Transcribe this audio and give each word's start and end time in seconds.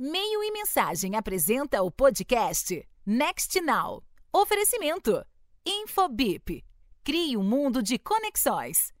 Meio 0.00 0.44
e 0.44 0.52
Mensagem 0.52 1.16
apresenta 1.16 1.82
o 1.82 1.90
podcast 1.90 2.88
Next 3.04 3.60
Now. 3.60 4.04
Oferecimento: 4.32 5.26
Infobip. 5.66 6.64
Crie 7.02 7.36
um 7.36 7.42
mundo 7.42 7.82
de 7.82 7.98
conexões. 7.98 8.92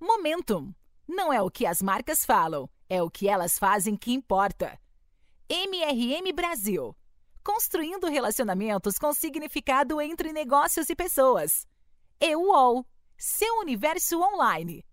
Momentum. 0.00 0.74
Não 1.06 1.32
é 1.32 1.40
o 1.40 1.48
que 1.52 1.64
as 1.64 1.80
marcas 1.80 2.24
falam, 2.24 2.68
é 2.88 3.00
o 3.00 3.08
que 3.08 3.28
elas 3.28 3.60
fazem 3.60 3.94
que 3.94 4.12
importa. 4.12 4.76
MRM 5.48 6.32
Brasil. 6.34 6.96
Construindo 7.44 8.08
relacionamentos 8.08 8.98
com 8.98 9.12
significado 9.12 10.00
entre 10.00 10.32
negócios 10.32 10.90
e 10.90 10.96
pessoas. 10.96 11.64
EUOL. 12.20 12.84
Seu 13.16 13.60
universo 13.60 14.20
online. 14.20 14.84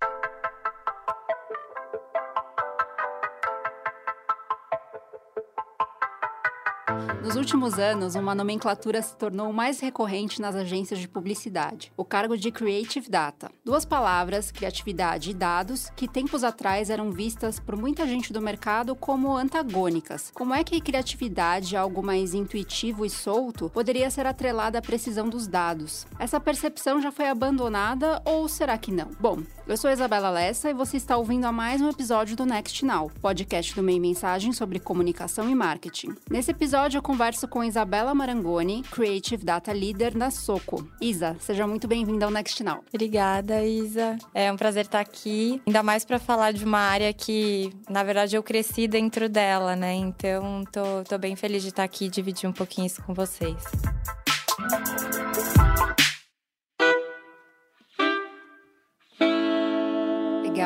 Nos 7.27 7.35
últimos 7.35 7.77
anos, 7.77 8.15
uma 8.15 8.33
nomenclatura 8.33 9.01
se 9.01 9.13
tornou 9.13 9.51
mais 9.51 9.81
recorrente 9.81 10.41
nas 10.41 10.55
agências 10.55 10.97
de 10.97 11.09
publicidade: 11.09 11.91
o 11.97 12.05
cargo 12.05 12.37
de 12.37 12.49
Creative 12.49 13.09
Data. 13.09 13.51
Duas 13.65 13.83
palavras, 13.83 14.49
criatividade 14.49 15.31
e 15.31 15.33
dados, 15.33 15.89
que 15.93 16.07
tempos 16.07 16.41
atrás 16.41 16.89
eram 16.89 17.11
vistas 17.11 17.59
por 17.59 17.75
muita 17.75 18.07
gente 18.07 18.31
do 18.31 18.39
mercado 18.39 18.95
como 18.95 19.35
antagônicas. 19.35 20.31
Como 20.33 20.53
é 20.53 20.63
que 20.63 20.79
criatividade, 20.79 21.75
algo 21.75 22.01
mais 22.01 22.33
intuitivo 22.33 23.05
e 23.05 23.09
solto, 23.09 23.69
poderia 23.71 24.09
ser 24.09 24.25
atrelada 24.25 24.79
à 24.79 24.81
precisão 24.81 25.27
dos 25.27 25.49
dados? 25.49 26.07
Essa 26.17 26.39
percepção 26.39 27.01
já 27.01 27.11
foi 27.11 27.27
abandonada 27.27 28.21
ou 28.23 28.47
será 28.47 28.77
que 28.77 28.89
não? 28.89 29.09
Bom, 29.19 29.43
eu 29.67 29.75
sou 29.75 29.91
Isabela 29.91 30.29
Lessa 30.29 30.69
e 30.69 30.73
você 30.73 30.95
está 30.95 31.17
ouvindo 31.17 31.43
a 31.43 31.51
mais 31.51 31.81
um 31.81 31.89
episódio 31.89 32.37
do 32.37 32.45
Next 32.45 32.85
Now, 32.85 33.11
podcast 33.21 33.75
do 33.75 33.83
Meio 33.83 33.99
Mensagem 33.99 34.53
sobre 34.53 34.79
comunicação 34.79 35.49
e 35.49 35.53
marketing. 35.53 36.15
Nesse 36.31 36.51
episódio 36.51 36.99
eu 36.99 37.16
converso 37.17 37.47
com 37.47 37.63
Isabela 37.63 38.13
Marangoni, 38.13 38.83
Creative 38.83 39.43
Data 39.43 39.71
Leader 39.71 40.15
na 40.15 40.29
Soco. 40.29 40.87
Isa, 41.01 41.35
seja 41.39 41.65
muito 41.65 41.87
bem-vinda 41.87 42.25
ao 42.25 42.31
Next 42.31 42.63
Now. 42.63 42.83
Obrigada, 42.93 43.65
Isa. 43.65 44.19
É 44.35 44.51
um 44.51 44.55
prazer 44.55 44.85
estar 44.85 44.99
aqui, 44.99 45.59
ainda 45.65 45.81
mais 45.81 46.05
para 46.05 46.19
falar 46.19 46.53
de 46.53 46.63
uma 46.63 46.77
área 46.77 47.11
que, 47.11 47.73
na 47.89 48.03
verdade, 48.03 48.35
eu 48.35 48.43
cresci 48.43 48.87
dentro 48.87 49.27
dela, 49.27 49.75
né? 49.75 49.95
Então, 49.95 50.63
tô, 50.71 51.03
tô 51.09 51.17
bem 51.17 51.35
feliz 51.35 51.63
de 51.63 51.69
estar 51.69 51.85
aqui 51.85 52.05
e 52.05 52.09
dividir 52.09 52.47
um 52.47 52.53
pouquinho 52.53 52.85
isso 52.85 53.01
com 53.01 53.15
vocês. 53.15 53.63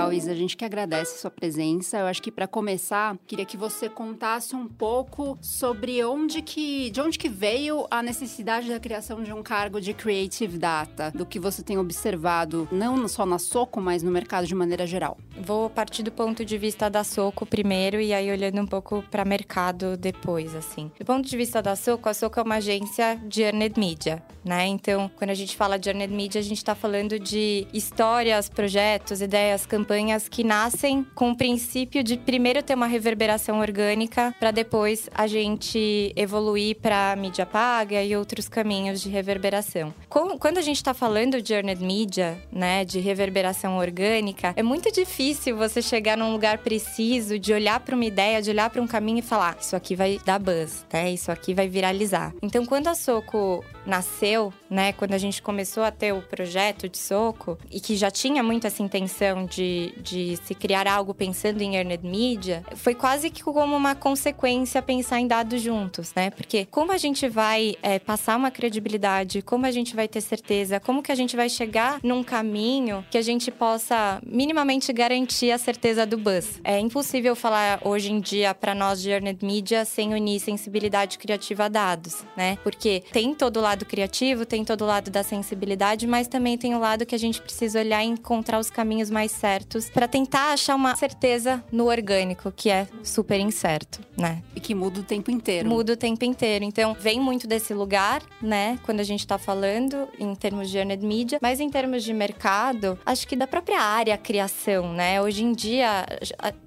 Legal, 0.01 0.13
Isa. 0.13 0.31
A 0.31 0.35
gente 0.35 0.57
que 0.57 0.65
agradece 0.65 1.19
sua 1.19 1.29
presença. 1.29 1.99
Eu 1.99 2.07
acho 2.07 2.21
que 2.21 2.31
para 2.31 2.47
começar, 2.47 3.17
queria 3.27 3.45
que 3.45 3.57
você 3.57 3.89
contasse 3.89 4.55
um 4.55 4.67
pouco 4.67 5.37
sobre 5.41 6.03
onde 6.03 6.41
que, 6.41 6.89
de 6.89 7.01
onde 7.01 7.19
que 7.19 7.29
veio 7.29 7.85
a 7.91 8.01
necessidade 8.01 8.69
da 8.69 8.79
criação 8.79 9.21
de 9.21 9.31
um 9.33 9.43
cargo 9.43 9.79
de 9.79 9.93
Creative 9.93 10.57
Data, 10.57 11.11
do 11.11 11.25
que 11.25 11.39
você 11.39 11.61
tem 11.61 11.77
observado, 11.77 12.67
não 12.71 13.07
só 13.07 13.25
na 13.25 13.37
Soco, 13.37 13.81
mas 13.81 14.01
no 14.01 14.11
mercado 14.11 14.47
de 14.47 14.55
maneira 14.55 14.87
geral. 14.87 15.17
Vou 15.39 15.69
partir 15.69 16.03
do 16.03 16.11
ponto 16.11 16.43
de 16.43 16.57
vista 16.57 16.89
da 16.89 17.03
Soco 17.03 17.45
primeiro 17.45 17.99
e 17.99 18.13
aí 18.13 18.31
olhando 18.31 18.61
um 18.61 18.67
pouco 18.67 19.03
para 19.09 19.25
mercado 19.25 19.97
depois, 19.97 20.55
assim. 20.55 20.91
Do 20.97 21.05
ponto 21.05 21.27
de 21.27 21.37
vista 21.37 21.61
da 21.61 21.75
Soco, 21.75 22.09
a 22.09 22.13
Soco 22.13 22.39
é 22.39 22.43
uma 22.43 22.55
agência 22.55 23.19
de 23.25 23.43
earned 23.43 23.79
media, 23.79 24.23
né? 24.43 24.67
Então, 24.67 25.09
quando 25.17 25.29
a 25.29 25.35
gente 25.35 25.55
fala 25.55 25.77
de 25.77 25.89
earned 25.89 26.13
media, 26.13 26.39
a 26.39 26.43
gente 26.43 26.57
está 26.57 26.75
falando 26.75 27.19
de 27.19 27.67
histórias, 27.73 28.49
projetos, 28.49 29.21
ideias, 29.21 29.65
campanhas 29.65 29.90
campanhas 29.91 30.29
que 30.29 30.41
nascem 30.41 31.05
com 31.13 31.31
o 31.31 31.35
princípio 31.35 32.01
de 32.01 32.15
primeiro 32.15 32.63
ter 32.63 32.75
uma 32.75 32.87
reverberação 32.87 33.59
orgânica 33.59 34.33
para 34.39 34.49
depois 34.49 35.09
a 35.13 35.27
gente 35.27 36.13
evoluir 36.15 36.77
para 36.77 37.13
mídia 37.17 37.45
paga 37.45 38.01
e 38.01 38.15
outros 38.15 38.47
caminhos 38.47 39.01
de 39.01 39.09
reverberação. 39.09 39.93
Quando 40.07 40.57
a 40.57 40.61
gente 40.61 40.77
está 40.77 40.93
falando 40.93 41.41
de 41.41 41.53
earned 41.53 41.83
media, 41.83 42.41
né, 42.49 42.85
de 42.85 43.01
reverberação 43.01 43.77
orgânica, 43.77 44.53
é 44.55 44.63
muito 44.63 44.89
difícil 44.93 45.57
você 45.57 45.81
chegar 45.81 46.15
num 46.15 46.31
lugar 46.31 46.59
preciso 46.59 47.37
de 47.37 47.51
olhar 47.51 47.81
para 47.81 47.93
uma 47.93 48.05
ideia, 48.05 48.41
de 48.41 48.49
olhar 48.49 48.69
para 48.69 48.81
um 48.81 48.87
caminho 48.87 49.19
e 49.19 49.21
falar: 49.21 49.57
isso 49.59 49.75
aqui 49.75 49.93
vai 49.93 50.21
dar 50.25 50.39
buzz, 50.39 50.85
né? 50.93 51.11
Isso 51.11 51.29
aqui 51.31 51.53
vai 51.53 51.67
viralizar. 51.67 52.33
Então, 52.41 52.65
quando 52.65 52.87
a 52.87 52.95
Soco 52.95 53.61
nasceu, 53.85 54.53
né, 54.69 54.93
quando 54.93 55.13
a 55.13 55.17
gente 55.17 55.41
começou 55.41 55.83
a 55.83 55.91
ter 55.91 56.13
o 56.13 56.21
projeto 56.21 56.87
de 56.87 56.97
Soco 56.97 57.57
e 57.69 57.79
que 57.79 57.95
já 57.95 58.11
tinha 58.11 58.43
muito 58.43 58.67
essa 58.67 58.81
intenção 58.81 59.45
de, 59.45 59.80
de 60.01 60.37
se 60.37 60.53
criar 60.53 60.87
algo 60.87 61.13
pensando 61.13 61.61
em 61.61 61.75
earned 61.75 62.05
media, 62.05 62.63
foi 62.75 62.95
quase 62.95 63.29
que 63.29 63.43
como 63.43 63.75
uma 63.75 63.95
consequência 63.95 64.81
pensar 64.81 65.19
em 65.19 65.27
dados 65.27 65.61
juntos, 65.61 66.13
né? 66.15 66.29
Porque 66.29 66.65
como 66.65 66.91
a 66.91 66.97
gente 66.97 67.27
vai 67.27 67.75
é, 67.81 67.99
passar 67.99 68.37
uma 68.37 68.51
credibilidade, 68.51 69.41
como 69.41 69.65
a 69.65 69.71
gente 69.71 69.95
vai 69.95 70.07
ter 70.07 70.21
certeza, 70.21 70.79
como 70.79 71.01
que 71.01 71.11
a 71.11 71.15
gente 71.15 71.35
vai 71.35 71.49
chegar 71.49 71.99
num 72.03 72.23
caminho 72.23 73.05
que 73.09 73.17
a 73.17 73.21
gente 73.21 73.51
possa 73.51 74.21
minimamente 74.25 74.91
garantir 74.93 75.51
a 75.51 75.57
certeza 75.57 76.05
do 76.05 76.17
buzz. 76.17 76.59
É 76.63 76.79
impossível 76.79 77.35
falar 77.35 77.79
hoje 77.83 78.11
em 78.11 78.19
dia 78.19 78.53
para 78.53 78.75
nós 78.75 79.01
de 79.01 79.09
earned 79.09 79.45
media 79.45 79.85
sem 79.85 80.13
unir 80.13 80.39
sensibilidade 80.39 81.17
criativa 81.17 81.65
a 81.65 81.67
dados, 81.67 82.23
né? 82.35 82.57
Porque 82.63 83.03
tem 83.11 83.33
todo 83.33 83.57
o 83.57 83.61
lado 83.61 83.85
criativo, 83.85 84.45
tem 84.45 84.63
todo 84.63 84.81
o 84.81 84.85
lado 84.85 85.09
da 85.09 85.23
sensibilidade, 85.23 86.07
mas 86.07 86.27
também 86.27 86.57
tem 86.57 86.75
o 86.75 86.79
lado 86.79 87.05
que 87.05 87.15
a 87.15 87.19
gente 87.19 87.41
precisa 87.41 87.79
olhar 87.79 88.03
e 88.03 88.07
encontrar 88.07 88.59
os 88.59 88.69
caminhos 88.69 89.09
mais 89.09 89.31
certos 89.31 89.70
para 89.93 90.07
tentar 90.07 90.53
achar 90.53 90.75
uma 90.75 90.95
certeza 90.95 91.63
no 91.71 91.87
orgânico, 91.87 92.51
que 92.51 92.69
é 92.69 92.87
super 93.03 93.39
incerto, 93.39 93.99
né? 94.17 94.41
E 94.55 94.59
que 94.59 94.75
muda 94.75 94.99
o 94.99 95.03
tempo 95.03 95.31
inteiro. 95.31 95.69
Muda 95.69 95.93
o 95.93 95.97
tempo 95.97 96.25
inteiro. 96.25 96.63
Então, 96.63 96.95
vem 96.99 97.19
muito 97.19 97.47
desse 97.47 97.73
lugar, 97.73 98.21
né, 98.41 98.79
quando 98.83 98.99
a 98.99 99.03
gente 99.03 99.25
tá 99.25 99.37
falando 99.37 100.07
em 100.19 100.33
termos 100.35 100.69
de 100.69 100.77
earned 100.77 101.05
media, 101.05 101.39
mas 101.41 101.59
em 101.59 101.69
termos 101.69 102.03
de 102.03 102.13
mercado, 102.13 102.97
acho 103.05 103.27
que 103.27 103.35
da 103.35 103.47
própria 103.47 103.79
área 103.79 104.17
criação, 104.17 104.93
né? 104.93 105.21
Hoje 105.21 105.43
em 105.43 105.53
dia, 105.53 106.05